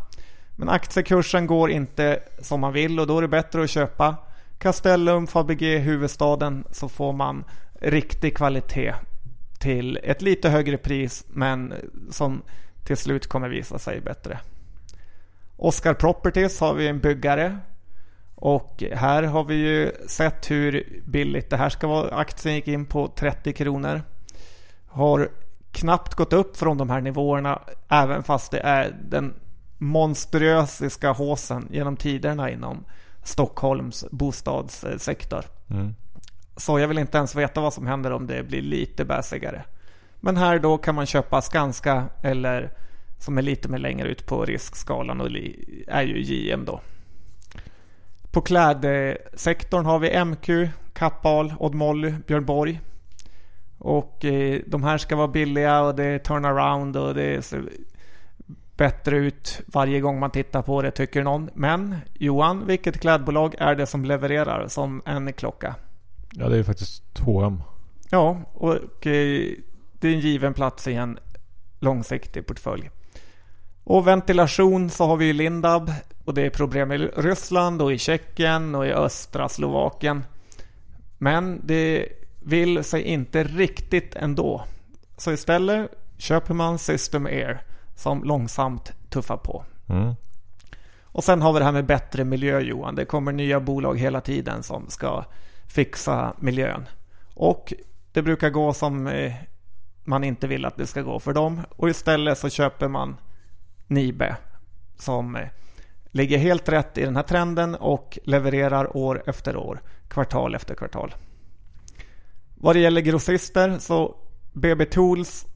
Men 0.56 0.68
aktiekursen 0.68 1.46
går 1.46 1.70
inte 1.70 2.20
som 2.38 2.60
man 2.60 2.72
vill 2.72 3.00
och 3.00 3.06
då 3.06 3.18
är 3.18 3.22
det 3.22 3.28
bättre 3.28 3.62
att 3.62 3.70
köpa 3.70 4.16
Castellum, 4.58 5.26
Fabege, 5.26 5.78
huvudstaden 5.78 6.64
så 6.70 6.88
får 6.88 7.12
man 7.12 7.44
riktig 7.80 8.36
kvalitet 8.36 8.94
till 9.58 9.98
ett 10.02 10.22
lite 10.22 10.48
högre 10.48 10.76
pris 10.76 11.24
men 11.28 11.74
som 12.10 12.42
till 12.84 12.96
slut 12.96 13.26
kommer 13.26 13.48
visa 13.48 13.78
sig 13.78 14.00
bättre. 14.00 14.38
Oscar 15.56 15.94
Properties 15.94 16.60
har 16.60 16.74
vi 16.74 16.88
en 16.88 16.98
byggare 16.98 17.58
och 18.34 18.84
här 18.92 19.22
har 19.22 19.44
vi 19.44 19.54
ju 19.54 19.92
sett 20.06 20.50
hur 20.50 21.00
billigt 21.04 21.50
det 21.50 21.56
här 21.56 21.68
ska 21.68 21.86
vara. 21.86 22.14
Aktien 22.14 22.54
gick 22.54 22.68
in 22.68 22.86
på 22.86 23.12
30 23.16 23.52
kronor. 23.52 24.02
Har 24.86 25.28
knappt 25.72 26.14
gått 26.14 26.32
upp 26.32 26.56
från 26.56 26.78
de 26.78 26.90
här 26.90 27.00
nivåerna 27.00 27.62
även 27.88 28.22
fast 28.22 28.50
det 28.50 28.60
är 28.60 28.96
den 29.08 29.34
monströsiska 29.82 31.12
håsen 31.12 31.68
genom 31.70 31.96
tiderna 31.96 32.50
inom 32.50 32.84
Stockholms 33.22 34.04
bostadssektor. 34.10 35.44
Mm. 35.70 35.94
Så 36.56 36.78
jag 36.78 36.88
vill 36.88 36.98
inte 36.98 37.18
ens 37.18 37.34
veta 37.34 37.60
vad 37.60 37.72
som 37.72 37.86
händer 37.86 38.12
om 38.12 38.26
det 38.26 38.42
blir 38.42 38.62
lite 38.62 39.04
bäsigare. 39.04 39.64
Men 40.20 40.36
här 40.36 40.58
då 40.58 40.78
kan 40.78 40.94
man 40.94 41.06
köpa 41.06 41.42
Skanska 41.42 42.04
eller 42.22 42.70
som 43.18 43.38
är 43.38 43.42
lite 43.42 43.68
mer 43.68 43.78
längre 43.78 44.08
ut 44.08 44.26
på 44.26 44.44
riskskalan 44.44 45.20
och 45.20 45.28
är 45.86 46.02
ju 46.02 46.20
JM 46.20 46.64
då. 46.64 46.80
På 48.32 48.40
klädsektorn 48.40 49.86
har 49.86 49.98
vi 49.98 50.24
MQ, 50.24 50.48
Kappahl, 50.92 51.54
Odd 51.58 51.74
Molly, 51.74 52.14
Björn 52.26 52.44
Borg. 52.44 52.80
Och 53.78 54.24
eh, 54.24 54.60
de 54.66 54.82
här 54.82 54.98
ska 54.98 55.16
vara 55.16 55.28
billiga 55.28 55.80
och 55.80 55.94
det 55.94 56.04
är 56.04 56.18
turnaround 56.18 56.96
och 56.96 57.14
det 57.14 57.44
ser 57.44 57.62
bättre 58.76 59.16
ut 59.16 59.60
varje 59.66 60.00
gång 60.00 60.20
man 60.20 60.30
tittar 60.30 60.62
på 60.62 60.82
det 60.82 60.90
tycker 60.90 61.22
någon. 61.22 61.50
Men 61.54 61.96
Johan, 62.14 62.66
vilket 62.66 63.00
klädbolag 63.00 63.54
är 63.58 63.74
det 63.74 63.86
som 63.86 64.04
levererar 64.04 64.68
som 64.68 65.02
en 65.06 65.32
klocka? 65.32 65.74
Ja, 66.32 66.48
det 66.48 66.54
är 66.54 66.58
ju 66.58 66.64
faktiskt 66.64 67.18
H&M. 67.18 67.62
Ja, 68.10 68.40
och 68.52 69.06
eh, 69.06 69.52
det 69.92 70.08
är 70.08 70.12
en 70.12 70.20
given 70.20 70.54
plats 70.54 70.88
i 70.88 70.94
en 70.94 71.18
långsiktig 71.80 72.46
portfölj. 72.46 72.90
Och 73.84 74.06
ventilation 74.06 74.90
så 74.90 75.06
har 75.06 75.16
vi 75.16 75.24
ju 75.24 75.32
Lindab 75.32 75.90
och 76.24 76.34
det 76.34 76.42
är 76.42 76.50
problem 76.50 76.92
i 76.92 76.98
Ryssland 76.98 77.82
och 77.82 77.92
i 77.92 77.98
Tjeckien 77.98 78.74
och 78.74 78.86
i 78.86 78.92
östra 78.92 79.48
Slovakien. 79.48 80.24
Men 81.18 81.60
det 81.64 82.08
vill 82.40 82.84
sig 82.84 83.02
inte 83.02 83.44
riktigt 83.44 84.16
ändå. 84.16 84.64
Så 85.16 85.32
istället 85.32 85.90
köper 86.18 86.54
man 86.54 86.78
System 86.78 87.26
Air 87.26 87.62
som 88.02 88.24
långsamt 88.24 88.92
tuffar 89.10 89.36
på. 89.36 89.64
Mm. 89.88 90.14
Och 91.02 91.24
sen 91.24 91.42
har 91.42 91.52
vi 91.52 91.58
det 91.58 91.64
här 91.64 91.72
med 91.72 91.86
bättre 91.86 92.24
miljö 92.24 92.60
Johan. 92.60 92.94
Det 92.94 93.04
kommer 93.04 93.32
nya 93.32 93.60
bolag 93.60 93.98
hela 93.98 94.20
tiden 94.20 94.62
som 94.62 94.88
ska 94.88 95.24
fixa 95.66 96.34
miljön. 96.38 96.88
Och 97.34 97.72
det 98.12 98.22
brukar 98.22 98.50
gå 98.50 98.72
som 98.72 99.06
eh, 99.06 99.32
man 100.04 100.24
inte 100.24 100.46
vill 100.46 100.64
att 100.64 100.76
det 100.76 100.86
ska 100.86 101.02
gå 101.02 101.20
för 101.20 101.32
dem. 101.32 101.60
Och 101.76 101.88
istället 101.88 102.38
så 102.38 102.48
köper 102.48 102.88
man 102.88 103.16
Nibe 103.86 104.36
som 104.98 105.36
eh, 105.36 105.48
ligger 106.04 106.38
helt 106.38 106.68
rätt 106.68 106.98
i 106.98 107.04
den 107.04 107.16
här 107.16 107.22
trenden 107.22 107.74
och 107.74 108.18
levererar 108.24 108.96
år 108.96 109.22
efter 109.26 109.56
år, 109.56 109.80
kvartal 110.08 110.54
efter 110.54 110.74
kvartal. 110.74 111.14
Vad 112.54 112.76
det 112.76 112.80
gäller 112.80 113.00
grossister 113.00 113.78
så 113.78 114.16
BB 114.52 114.84
Tools 114.84 115.46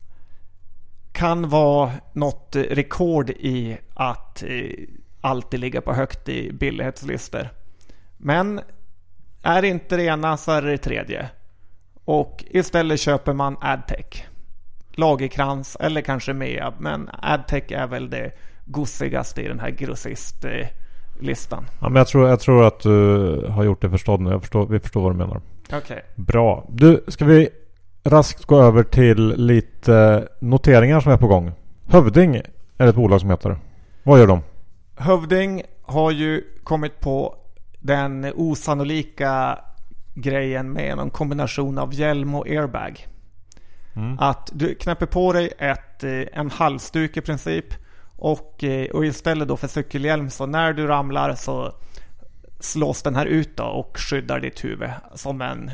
kan 1.17 1.49
vara 1.49 1.93
något 2.13 2.57
rekord 2.57 3.31
i 3.31 3.79
att 3.95 4.43
eh, 4.43 4.71
alltid 5.21 5.61
ligga 5.61 5.81
på 5.81 5.93
högt 5.93 6.29
i 6.29 6.53
billighetslistor. 6.53 7.49
Men 8.17 8.61
är 9.43 9.63
inte 9.63 9.97
det 9.97 10.03
ena 10.03 10.37
så 10.37 10.53
är 10.53 10.63
det 10.63 10.71
det 10.71 10.79
tredje. 10.79 11.29
Och 12.05 12.45
istället 12.51 13.01
köper 13.01 13.33
man 13.33 13.57
Adtech. 13.61 14.27
Lagerkrans 14.91 15.77
eller 15.81 16.01
kanske 16.01 16.33
Meab. 16.33 16.75
Men 16.79 17.11
Adtech 17.23 17.73
är 17.73 17.87
väl 17.87 18.11
det 18.11 18.33
gossigaste 18.65 19.43
i 19.43 19.49
den 19.49 19.61
här 19.61 19.71
grossistlistan. 19.71 21.65
Ja, 21.81 21.89
men 21.89 21.97
jag 21.97 22.07
tror, 22.07 22.29
jag 22.29 22.41
tror 22.41 22.67
att 22.67 22.81
du 22.81 23.47
har 23.51 23.65
gjort 23.65 23.83
det 23.83 23.91
förstådd 23.91 24.21
nu. 24.21 24.31
Jag 24.31 24.41
förstår, 24.41 24.67
vi 24.67 24.81
förstår 24.81 25.03
vad 25.03 25.13
du 25.13 25.17
menar. 25.17 25.41
Okej. 25.67 25.79
Okay. 25.79 26.01
Bra. 26.15 26.67
Du, 26.69 27.05
ska 27.09 27.25
vi 27.25 27.49
raskt 28.07 28.45
gå 28.45 28.62
över 28.62 28.83
till 28.83 29.35
lite 29.37 30.29
noteringar 30.40 31.01
som 31.01 31.12
är 31.12 31.16
på 31.16 31.27
gång. 31.27 31.53
Hövding 31.87 32.40
är 32.79 32.87
ett 32.87 32.95
bolag 32.95 33.21
som 33.21 33.31
heter. 33.31 33.59
Vad 34.03 34.19
gör 34.19 34.27
de? 34.27 34.42
Hövding 34.97 35.62
har 35.83 36.11
ju 36.11 36.45
kommit 36.64 37.01
på 37.01 37.37
den 37.81 38.33
osannolika 38.35 39.59
grejen 40.14 40.73
med 40.73 40.99
en 40.99 41.11
kombination 41.11 41.79
av 41.79 41.95
hjälm 41.95 42.35
och 42.35 42.49
airbag. 42.49 43.07
Mm. 43.97 44.19
Att 44.19 44.51
du 44.53 44.75
knäpper 44.75 45.07
på 45.07 45.33
dig 45.33 45.53
ett, 45.59 46.05
eh, 46.05 46.23
en 46.33 46.51
halsduk 46.51 47.16
i 47.16 47.21
princip 47.21 47.64
och, 48.16 48.64
eh, 48.64 48.90
och 48.90 49.07
istället 49.07 49.49
då 49.49 49.57
för 49.57 49.69
cykelhjälm 49.69 50.31
så 50.31 50.47
när 50.47 50.73
du 50.73 50.87
ramlar 50.87 51.35
så 51.35 51.73
slås 52.61 53.03
den 53.03 53.14
här 53.14 53.27
ut 53.27 53.57
då 53.57 53.64
och 53.64 53.99
skyddar 53.99 54.40
ditt 54.40 54.64
huvud 54.64 54.90
som 55.14 55.40
en 55.40 55.71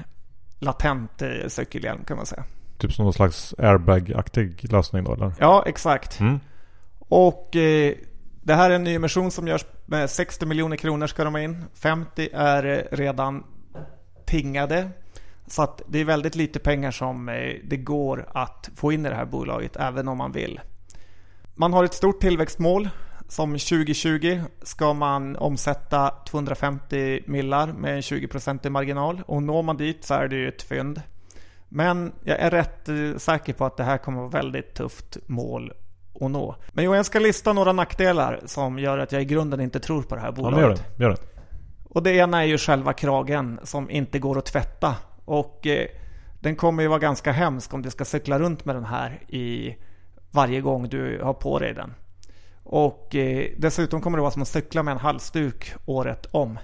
latent 0.63 1.23
cykelhjälm 1.49 2.05
kan 2.05 2.17
man 2.17 2.27
säga. 2.27 2.45
Typ 2.79 2.93
som 2.93 3.05
någon 3.05 3.13
slags 3.13 3.55
airbag-aktig 3.59 4.73
lösning 4.73 5.05
då 5.05 5.13
eller? 5.15 5.33
Ja, 5.39 5.65
exakt. 5.67 6.21
Mm. 6.21 6.41
Och 6.99 7.57
eh, 7.57 7.95
det 8.43 8.55
här 8.55 8.71
är 8.71 8.75
en 8.75 8.85
ny 8.85 8.95
emission 8.95 9.31
som 9.31 9.49
görs 9.49 9.65
med 9.87 10.11
60 10.11 10.47
miljoner 10.47 10.77
kronor 10.77 11.07
ska 11.07 11.25
de 11.25 11.35
ha 11.35 11.41
in. 11.41 11.65
50 11.75 12.29
är 12.33 12.89
redan 12.93 13.45
tingade. 14.27 14.91
Så 15.47 15.63
att 15.63 15.83
det 15.89 15.99
är 15.99 16.05
väldigt 16.05 16.35
lite 16.35 16.59
pengar 16.59 16.91
som 16.91 17.29
eh, 17.29 17.55
det 17.65 17.77
går 17.77 18.27
att 18.33 18.71
få 18.77 18.93
in 18.93 19.07
i 19.07 19.09
det 19.09 19.15
här 19.15 19.25
bolaget 19.25 19.77
även 19.77 20.09
om 20.09 20.19
man 20.19 20.33
vill. 20.33 20.61
Man 21.55 21.73
har 21.73 21.85
ett 21.85 21.95
stort 21.95 22.21
tillväxtmål. 22.21 22.89
Som 23.29 23.51
2020 23.51 24.41
ska 24.63 24.93
man 24.93 25.37
omsätta 25.37 26.15
250 26.29 27.21
millar 27.27 27.67
med 27.67 27.95
en 27.95 28.01
20% 28.01 28.69
marginal. 28.69 29.23
Och 29.27 29.43
når 29.43 29.63
man 29.63 29.77
dit 29.77 30.05
så 30.05 30.15
är 30.15 30.29
det 30.29 30.37
ju 30.37 30.49
ett 30.49 30.63
fynd. 30.63 31.01
Men 31.69 32.13
jag 32.25 32.39
är 32.39 32.51
rätt 32.51 32.89
eh, 32.89 33.17
säker 33.17 33.53
på 33.53 33.65
att 33.65 33.77
det 33.77 33.85
här 33.85 33.99
kommer 33.99 34.27
att 34.27 34.33
vara 34.33 34.43
väldigt 34.43 34.75
tufft 34.75 35.17
mål 35.27 35.73
att 36.21 36.31
nå. 36.31 36.57
Men 36.73 36.85
jag 36.85 37.07
ska 37.07 37.19
lista 37.19 37.53
några 37.53 37.73
nackdelar 37.73 38.41
som 38.45 38.79
gör 38.79 38.99
att 38.99 39.13
jag 39.13 39.23
i 39.23 39.25
grunden 39.25 39.61
inte 39.61 39.81
tror 39.81 40.03
på 40.03 40.15
det 40.15 40.21
här 40.21 40.33
bolaget. 40.33 40.59
Ja, 40.59 40.63
gör 40.63 40.75
det. 40.75 41.03
Gör 41.03 41.11
det. 41.11 41.17
Och 41.85 42.03
det 42.03 42.13
ena 42.13 42.43
är 42.43 42.47
ju 42.47 42.59
själva 42.59 42.93
kragen 42.93 43.61
som 43.63 43.91
inte 43.91 44.19
går 44.19 44.39
att 44.39 44.47
tvätta. 44.47 44.97
Och 45.25 45.67
eh, 45.67 45.87
den 46.41 46.57
kommer 46.57 46.83
ju 46.83 46.89
vara 46.89 46.99
ganska 46.99 47.33
hemsk 47.33 47.75
om 47.75 47.83
du 47.83 47.91
ska 47.91 48.05
cykla 48.05 48.39
runt 48.39 48.65
med 48.65 48.77
den 48.77 48.85
här 48.85 49.21
i 49.29 49.77
varje 50.31 50.61
gång 50.61 50.89
du 50.89 51.21
har 51.23 51.35
på 51.35 51.59
dig 51.59 51.75
den. 51.75 51.95
Och 52.65 53.15
eh, 53.15 53.51
dessutom 53.57 54.01
kommer 54.01 54.19
det 54.19 54.23
vara 54.23 54.31
som 54.31 54.43
att 54.43 54.49
cykla 54.49 54.83
med 54.83 54.93
en 54.93 54.99
halsduk 54.99 55.75
året 55.87 56.27
om. 56.31 56.59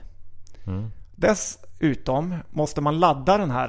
Mm. 0.66 0.90
Dessutom 1.14 2.34
måste 2.50 2.80
man 2.80 2.98
ladda 2.98 3.38
den 3.38 3.50
här 3.50 3.68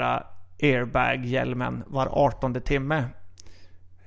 eh, 0.59 0.69
airbag-hjälmen 0.73 1.83
var 1.87 2.07
18 2.11 2.61
timme. 2.61 3.03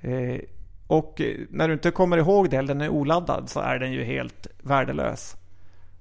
Eh, 0.00 0.40
och 0.86 1.20
eh, 1.20 1.36
när 1.50 1.68
du 1.68 1.74
inte 1.74 1.90
kommer 1.90 2.16
ihåg 2.16 2.50
det 2.50 2.56
eller 2.56 2.74
den 2.74 2.80
är 2.80 2.88
oladdad 2.88 3.48
så 3.48 3.60
är 3.60 3.78
den 3.78 3.92
ju 3.92 4.04
helt 4.04 4.46
värdelös. 4.62 5.36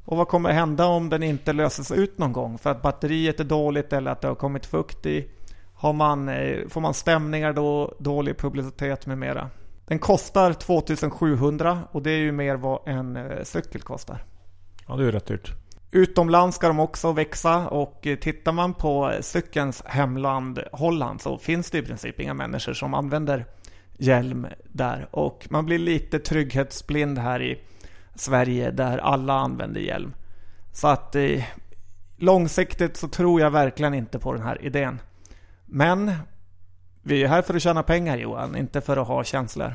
Och 0.05 0.17
vad 0.17 0.27
kommer 0.27 0.51
hända 0.51 0.86
om 0.86 1.10
den 1.10 1.23
inte 1.23 1.53
löses 1.53 1.91
ut 1.91 2.17
någon 2.17 2.34
gång 2.34 2.57
för 2.57 2.69
att 2.69 2.81
batteriet 2.81 3.39
är 3.39 3.43
dåligt 3.43 3.93
eller 3.93 4.12
att 4.12 4.21
det 4.21 4.27
har 4.27 4.36
kommit 4.36 4.65
fukt 4.65 5.05
i? 5.05 5.27
Har 5.73 5.93
man, 5.93 6.29
eh, 6.29 6.67
får 6.67 6.81
man 6.81 6.93
stämningar 6.93 7.53
då, 7.53 7.95
dålig 7.99 8.38
publicitet 8.38 9.05
med 9.05 9.17
mera? 9.17 9.49
Den 9.86 10.00
kostar 10.00 10.54
2700 10.54 11.80
och 11.91 12.02
det 12.02 12.12
är 12.12 12.17
ju 12.17 12.32
mer 12.32 12.56
vad 12.56 12.88
en 12.88 13.15
eh, 13.15 13.44
cykel 13.44 13.82
kostar. 13.82 14.26
Ja, 14.88 14.96
det 14.96 15.04
är 15.04 15.06
ju 15.06 15.12
rätt 15.12 15.26
dyrt. 15.26 15.54
Utomlands 15.91 16.56
ska 16.56 16.67
de 16.67 16.80
också 16.80 17.12
växa 17.12 17.67
och 17.67 18.08
eh, 18.08 18.15
tittar 18.15 18.52
man 18.52 18.74
på 18.74 19.13
cykelns 19.22 19.84
hemland 19.86 20.60
Holland 20.72 21.22
så 21.22 21.38
finns 21.38 21.72
det 21.72 21.78
i 21.78 21.82
princip 21.82 22.20
inga 22.20 22.34
människor 22.34 22.74
som 22.74 22.94
använder 22.94 23.46
hjälm 23.98 24.48
där. 24.63 25.08
Och 25.12 25.48
man 25.50 25.65
blir 25.65 25.80
lite 25.80 26.20
trygghetsblind 26.20 27.17
här 27.17 27.41
i 27.41 27.62
Sverige 28.15 28.72
där 28.72 28.98
alla 28.98 29.34
använder 29.34 29.82
hjälm. 29.82 30.13
Så 30.74 30.88
att 30.88 31.15
eh, 31.15 31.44
långsiktigt 32.17 32.98
så 32.98 33.08
tror 33.08 33.41
jag 33.41 33.52
verkligen 33.52 33.94
inte 33.94 34.20
på 34.20 34.34
den 34.34 34.44
här 34.44 34.65
idén. 34.65 35.02
Men 35.65 36.12
vi 37.04 37.24
är 37.24 37.28
här 37.28 37.42
för 37.42 37.54
att 37.54 37.62
tjäna 37.62 37.84
pengar 37.84 38.18
Johan, 38.18 38.56
inte 38.56 38.82
för 38.82 38.98
att 38.98 39.08
ha 39.08 39.24
känslor. 39.24 39.74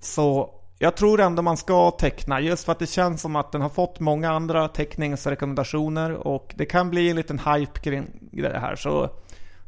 Så 0.00 0.54
jag 0.78 0.96
tror 0.96 1.20
ändå 1.20 1.42
man 1.42 1.56
ska 1.56 1.90
teckna 1.90 2.40
just 2.40 2.64
för 2.64 2.72
att 2.72 2.78
det 2.78 2.86
känns 2.86 3.20
som 3.20 3.36
att 3.36 3.52
den 3.52 3.60
har 3.62 3.68
fått 3.68 4.00
många 4.00 4.30
andra 4.30 4.68
teckningsrekommendationer 4.68 6.12
och 6.12 6.54
det 6.56 6.66
kan 6.66 6.90
bli 6.90 7.10
en 7.10 7.16
liten 7.16 7.38
hype 7.38 7.80
kring 7.80 8.06
det 8.32 8.58
här. 8.58 8.76
Så 8.76 9.10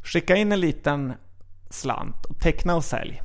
skicka 0.02 0.36
in 0.36 0.52
en 0.52 0.60
liten 0.60 1.12
slant 1.70 2.24
och 2.24 2.40
teckna 2.40 2.76
och 2.76 2.84
sälj. 2.84 3.22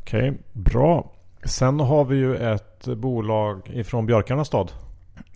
Okej, 0.00 0.38
bra. 0.52 1.12
Sen 1.44 1.80
har 1.80 2.04
vi 2.04 2.16
ju 2.16 2.36
ett 2.36 2.86
bolag 2.86 3.70
ifrån 3.72 4.06
Björkarnas 4.06 4.46
stad. 4.46 4.72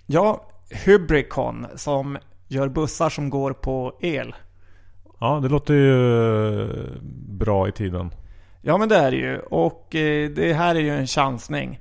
Ja, 0.07 0.49
Hybricon 0.71 1.67
som 1.77 2.19
gör 2.49 2.69
bussar 2.69 3.11
som 3.11 3.31
går 3.31 3.53
på 3.53 3.99
el. 4.01 4.35
Ja, 5.19 5.41
det 5.43 5.49
låter 5.49 5.75
ju 5.75 6.63
eh, 6.63 6.69
bra 7.29 7.69
i 7.69 7.73
tiden. 7.73 8.11
Ja, 8.63 8.79
men 8.79 8.89
det 8.89 8.97
är 8.97 9.11
det 9.11 9.17
ju. 9.17 9.39
Och 9.39 9.95
eh, 9.95 10.31
det 10.31 10.53
här 10.53 10.75
är 10.75 10.81
ju 10.81 10.91
en 10.91 11.07
chansning. 11.07 11.81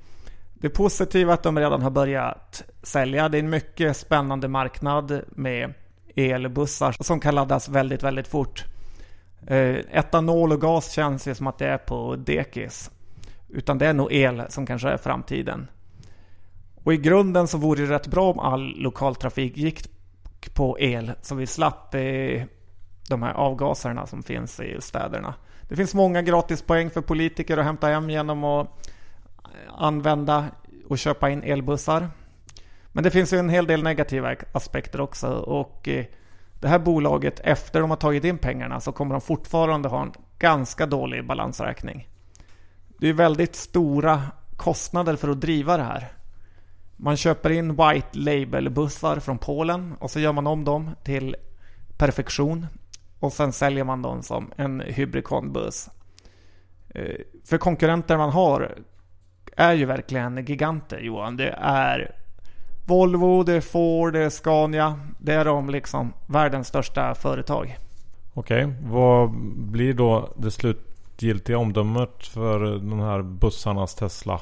Det 0.53 0.69
positiva 0.69 1.31
är 1.31 1.33
att 1.33 1.43
de 1.43 1.59
redan 1.59 1.81
har 1.81 1.91
börjat 1.91 2.63
sälja. 2.83 3.29
Det 3.29 3.37
är 3.37 3.43
en 3.43 3.49
mycket 3.49 3.97
spännande 3.97 4.47
marknad 4.47 5.21
med 5.29 5.73
elbussar 6.15 6.95
som 6.99 7.19
kan 7.19 7.35
laddas 7.35 7.69
väldigt, 7.69 8.03
väldigt 8.03 8.27
fort. 8.27 8.65
Eh, 9.47 9.75
etanol 9.91 10.51
och 10.51 10.61
gas 10.61 10.91
känns 10.91 11.27
ju 11.27 11.35
som 11.35 11.47
att 11.47 11.57
det 11.57 11.67
är 11.67 11.77
på 11.77 12.15
dekis. 12.15 12.91
Utan 13.49 13.77
det 13.77 13.87
är 13.87 13.93
nog 13.93 14.13
el 14.13 14.43
som 14.49 14.65
kanske 14.65 14.89
är 14.89 14.97
framtiden. 14.97 15.67
Och 16.83 16.93
i 16.93 16.97
grunden 16.97 17.47
så 17.47 17.57
vore 17.57 17.85
det 17.85 17.93
rätt 17.93 18.07
bra 18.07 18.31
om 18.31 18.39
all 18.39 18.75
lokaltrafik 18.77 19.57
gick 19.57 19.87
på 20.53 20.79
el 20.79 21.11
så 21.21 21.35
vi 21.35 21.47
slapp 21.47 21.95
de 23.09 23.23
här 23.23 23.33
avgaserna 23.33 24.07
som 24.07 24.23
finns 24.23 24.59
i 24.59 24.81
städerna. 24.81 25.33
Det 25.61 25.75
finns 25.75 25.93
många 25.93 26.21
gratispoäng 26.21 26.89
för 26.89 27.01
politiker 27.01 27.57
att 27.57 27.65
hämta 27.65 27.87
hem 27.87 28.09
genom 28.09 28.43
att 28.43 28.67
eh, 29.43 29.73
använda 29.77 30.45
och 30.87 30.97
köpa 30.97 31.29
in 31.29 31.43
elbussar. 31.43 32.09
Men 32.91 33.03
det 33.03 33.11
finns 33.11 33.33
ju 33.33 33.37
en 33.37 33.49
hel 33.49 33.67
del 33.67 33.83
negativa 33.83 34.35
aspekter 34.51 35.01
också 35.01 35.27
och 35.27 35.87
eh, 35.87 36.05
det 36.59 36.67
här 36.67 36.79
bolaget 36.79 37.39
efter 37.39 37.81
de 37.81 37.89
har 37.89 37.97
tagit 37.97 38.23
in 38.23 38.37
pengarna 38.37 38.79
så 38.79 38.91
kommer 38.91 39.15
de 39.15 39.21
fortfarande 39.21 39.89
ha 39.89 40.01
en 40.01 40.13
ganska 40.39 40.85
dålig 40.85 41.27
balansräkning. 41.27 42.07
Det 42.99 43.09
är 43.09 43.13
väldigt 43.13 43.55
stora 43.55 44.21
kostnader 44.57 45.15
för 45.15 45.29
att 45.29 45.41
driva 45.41 45.77
det 45.77 45.83
här. 45.83 46.11
Man 46.97 47.17
köper 47.17 47.49
in 47.49 47.69
White 47.69 48.09
Label-bussar 48.11 49.19
från 49.19 49.37
Polen 49.37 49.95
och 49.99 50.11
så 50.11 50.19
gör 50.19 50.31
man 50.31 50.47
om 50.47 50.63
dem 50.63 50.89
till 51.03 51.35
perfektion 51.97 52.67
och 53.23 53.33
sen 53.33 53.53
säljer 53.53 53.83
man 53.83 54.01
dem 54.01 54.23
som 54.23 54.51
en 54.55 54.81
Hybricon-buss. 54.81 55.89
Eh, 56.89 57.15
för 57.45 57.57
konkurrenter 57.57 58.17
man 58.17 58.29
har 58.29 58.77
är 59.57 59.73
ju 59.73 59.85
verkligen 59.85 60.45
giganter 60.45 60.99
Johan. 60.99 61.37
Det 61.37 61.55
är 61.61 62.15
Volvo, 62.87 63.43
det 63.43 63.53
är 63.53 63.61
Ford, 63.61 64.13
det 64.13 64.23
är 64.23 64.29
Scania. 64.29 64.99
Det 65.19 65.33
är 65.33 65.45
de 65.45 65.69
liksom 65.69 66.13
världens 66.27 66.67
största 66.67 67.15
företag. 67.15 67.77
Okej, 68.33 68.65
okay. 68.65 68.75
vad 68.81 69.31
blir 69.55 69.93
då 69.93 70.33
det 70.37 70.51
slutgiltiga 70.51 71.57
omdömet 71.57 72.27
för 72.27 72.59
de 72.59 72.99
här 72.99 73.21
bussarnas 73.21 73.95
Tesla? 73.95 74.41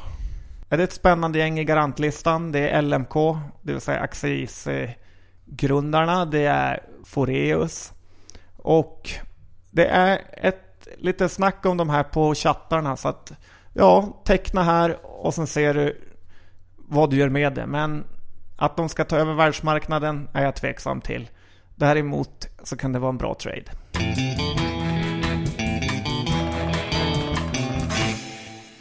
Det 0.70 0.76
är 0.76 0.80
ett 0.80 0.94
spännande 0.94 1.40
gäng 1.40 1.60
i 1.60 1.64
garantlistan. 1.64 2.52
Det 2.52 2.70
är 2.70 2.82
LMK, 2.82 3.14
det 3.62 3.74
vill 3.74 3.82
säga 3.82 4.00
Axis-grundarna. 4.00 6.26
Det 6.26 6.46
är 6.46 6.84
Foreus. 7.06 7.94
Och 8.62 9.10
det 9.72 9.86
är 9.86 10.22
ett 10.34 10.88
lite 10.98 11.30
snack 11.30 11.66
om 11.66 11.78
de 11.78 11.90
här 11.90 12.04
på 12.04 12.36
chattarna. 12.36 12.98
Så 12.98 13.08
att 13.08 13.32
ja, 13.74 14.22
teckna 14.26 14.64
här 14.64 14.98
och 15.04 15.34
sen 15.34 15.48
ser 15.48 15.74
du 15.74 16.02
vad 16.78 17.10
du 17.10 17.18
gör 17.18 17.30
med 17.30 17.54
det. 17.54 17.66
Men 17.66 18.04
att 18.58 18.78
de 18.78 18.90
ska 18.90 19.06
ta 19.06 19.18
över 19.18 19.34
världsmarknaden 19.34 20.30
är 20.34 20.44
jag 20.44 20.56
tveksam 20.56 21.02
till. 21.02 21.30
Däremot 21.76 22.48
så 22.64 22.78
kan 22.78 22.92
det 22.94 23.00
vara 23.00 23.10
en 23.10 23.18
bra 23.18 23.34
trade. 23.34 23.64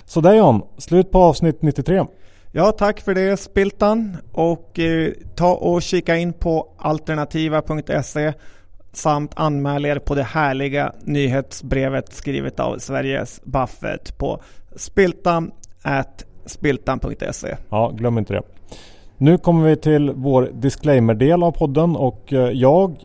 Så 0.05 0.21
där 0.21 0.35
John, 0.35 0.63
slut 0.79 1.11
på 1.11 1.19
avsnitt 1.19 1.63
93. 1.63 2.07
Ja, 2.53 2.73
tack 2.73 3.01
för 3.01 3.15
det 3.15 3.37
Spiltan. 3.37 4.17
Och 4.33 4.79
eh, 4.79 5.13
ta 5.37 5.55
och 5.55 5.83
kika 5.83 6.17
in 6.17 6.33
på 6.33 6.75
alternativa.se 6.79 8.33
samt 8.93 9.33
anmäl 9.37 9.85
er 9.85 9.99
på 9.99 10.15
det 10.15 10.23
härliga 10.23 10.93
nyhetsbrevet 11.05 12.13
skrivet 12.13 12.61
av 12.61 12.79
Sveriges 12.79 13.41
Buffett 13.45 14.19
på 14.19 14.43
spiltan 14.77 15.53
spiltan.se. 16.47 17.57
Ja, 17.69 17.93
glöm 17.95 18.19
inte 18.19 18.33
det. 18.33 18.43
Nu 19.17 19.39
kommer 19.39 19.69
vi 19.69 19.77
till 19.77 20.11
vår 20.11 20.51
disclaimer-del 20.53 21.43
av 21.43 21.53
podden 21.53 21.97
och 21.97 22.33
eh, 22.33 22.51
jag, 22.51 22.97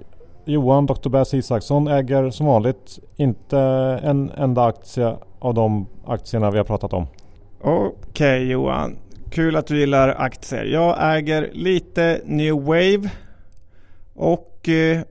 Johan 0.45 0.85
Dr. 0.85 1.09
Bass 1.09 1.33
Isaksson, 1.33 1.87
äger 1.87 2.29
som 2.29 2.45
vanligt 2.45 2.99
inte 3.15 3.59
en 4.03 4.31
enda 4.37 4.65
aktie 4.65 5.15
av 5.39 5.53
de 5.53 5.87
aktierna 6.05 6.51
vi 6.51 6.57
har 6.57 6.65
pratat 6.65 6.93
om. 6.93 7.07
Okej 7.61 7.91
okay, 8.09 8.43
Johan, 8.43 8.97
kul 9.31 9.55
att 9.55 9.67
du 9.67 9.79
gillar 9.79 10.15
aktier. 10.17 10.63
Jag 10.63 11.15
äger 11.17 11.49
lite 11.53 12.21
New 12.25 12.53
Wave 12.53 13.09
och 14.13 14.69
eh, 14.69 15.01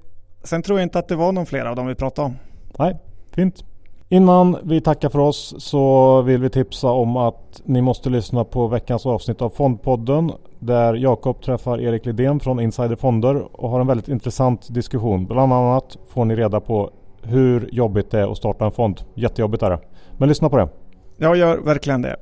sen 0.45 0.63
tror 0.63 0.79
jag 0.79 0.87
inte 0.87 0.99
att 0.99 1.09
det 1.09 1.17
var 1.17 1.33
någon 1.33 1.47
fler 1.47 1.65
av 1.65 1.77
dem 1.77 1.87
vi 1.87 1.95
pratade 1.95 2.27
om. 2.27 2.37
Nej, 2.79 2.97
fint. 3.33 3.65
Innan 4.09 4.57
vi 4.63 4.81
tackar 4.81 5.09
för 5.09 5.19
oss 5.19 5.55
så 5.59 6.23
vill 6.23 6.41
vi 6.41 6.51
tipsa 6.51 6.91
om 6.91 7.17
att 7.17 7.63
ni 7.65 7.83
måste 7.83 8.11
lyssna 8.11 8.45
på 8.45 8.67
veckans 8.67 9.07
avsnitt 9.07 9.43
av 9.43 9.51
Fondpodden 9.51 10.33
där 10.59 10.95
Jakob 10.95 11.43
träffar 11.43 11.81
Erik 11.81 12.07
Lidén 12.07 12.41
från 12.41 12.61
Insider 12.61 12.97
Fonder 12.97 13.61
och 13.61 13.71
har 13.71 13.81
en 13.81 13.87
väldigt 13.87 14.09
intressant 14.09 14.75
diskussion. 14.75 15.27
Bland 15.27 15.53
annat 15.53 15.97
får 16.09 16.25
ni 16.25 16.37
reda 16.37 16.61
på 16.61 16.91
hur 17.23 17.69
jobbigt 17.73 18.11
det 18.11 18.21
är 18.21 18.33
att 18.33 18.37
starta 18.37 18.65
en 18.65 18.73
fond. 18.73 19.01
Jättejobbigt 19.15 19.63
är 19.63 19.71
det. 19.71 19.79
Men 20.17 20.29
lyssna 20.29 20.51
på 20.51 20.57
det. 20.57 20.69
Jag 21.17 21.37
gör 21.37 21.59
verkligen 21.59 22.03
det. 22.03 22.17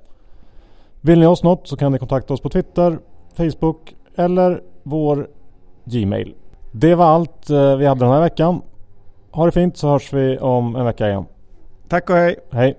Vill 1.01 1.21
ni 1.21 1.27
oss 1.27 1.43
något 1.43 1.69
så 1.69 1.77
kan 1.77 1.93
ni 1.93 1.99
kontakta 1.99 2.35
oss 2.35 2.41
på 2.41 2.49
Twitter, 2.49 2.99
Facebook 3.37 3.95
eller 4.17 4.61
vår 4.83 5.29
Gmail. 5.85 6.35
Det 6.73 6.95
var 6.95 7.07
allt 7.07 7.51
eh, 7.51 7.77
vi 7.77 7.87
hade 7.87 8.05
den 8.05 8.13
här 8.13 8.21
veckan. 8.21 8.63
Ha 9.31 9.47
det 9.47 9.53
fint 9.53 9.77
så 9.77 9.89
hörs 9.89 10.13
vi 10.13 10.39
om 10.39 10.77
en 10.77 10.85
vecka 10.85 11.09
igen. 11.09 11.25
Tack 11.89 12.11
och 12.11 12.17
hej. 12.17 12.37
Hej. 12.51 12.77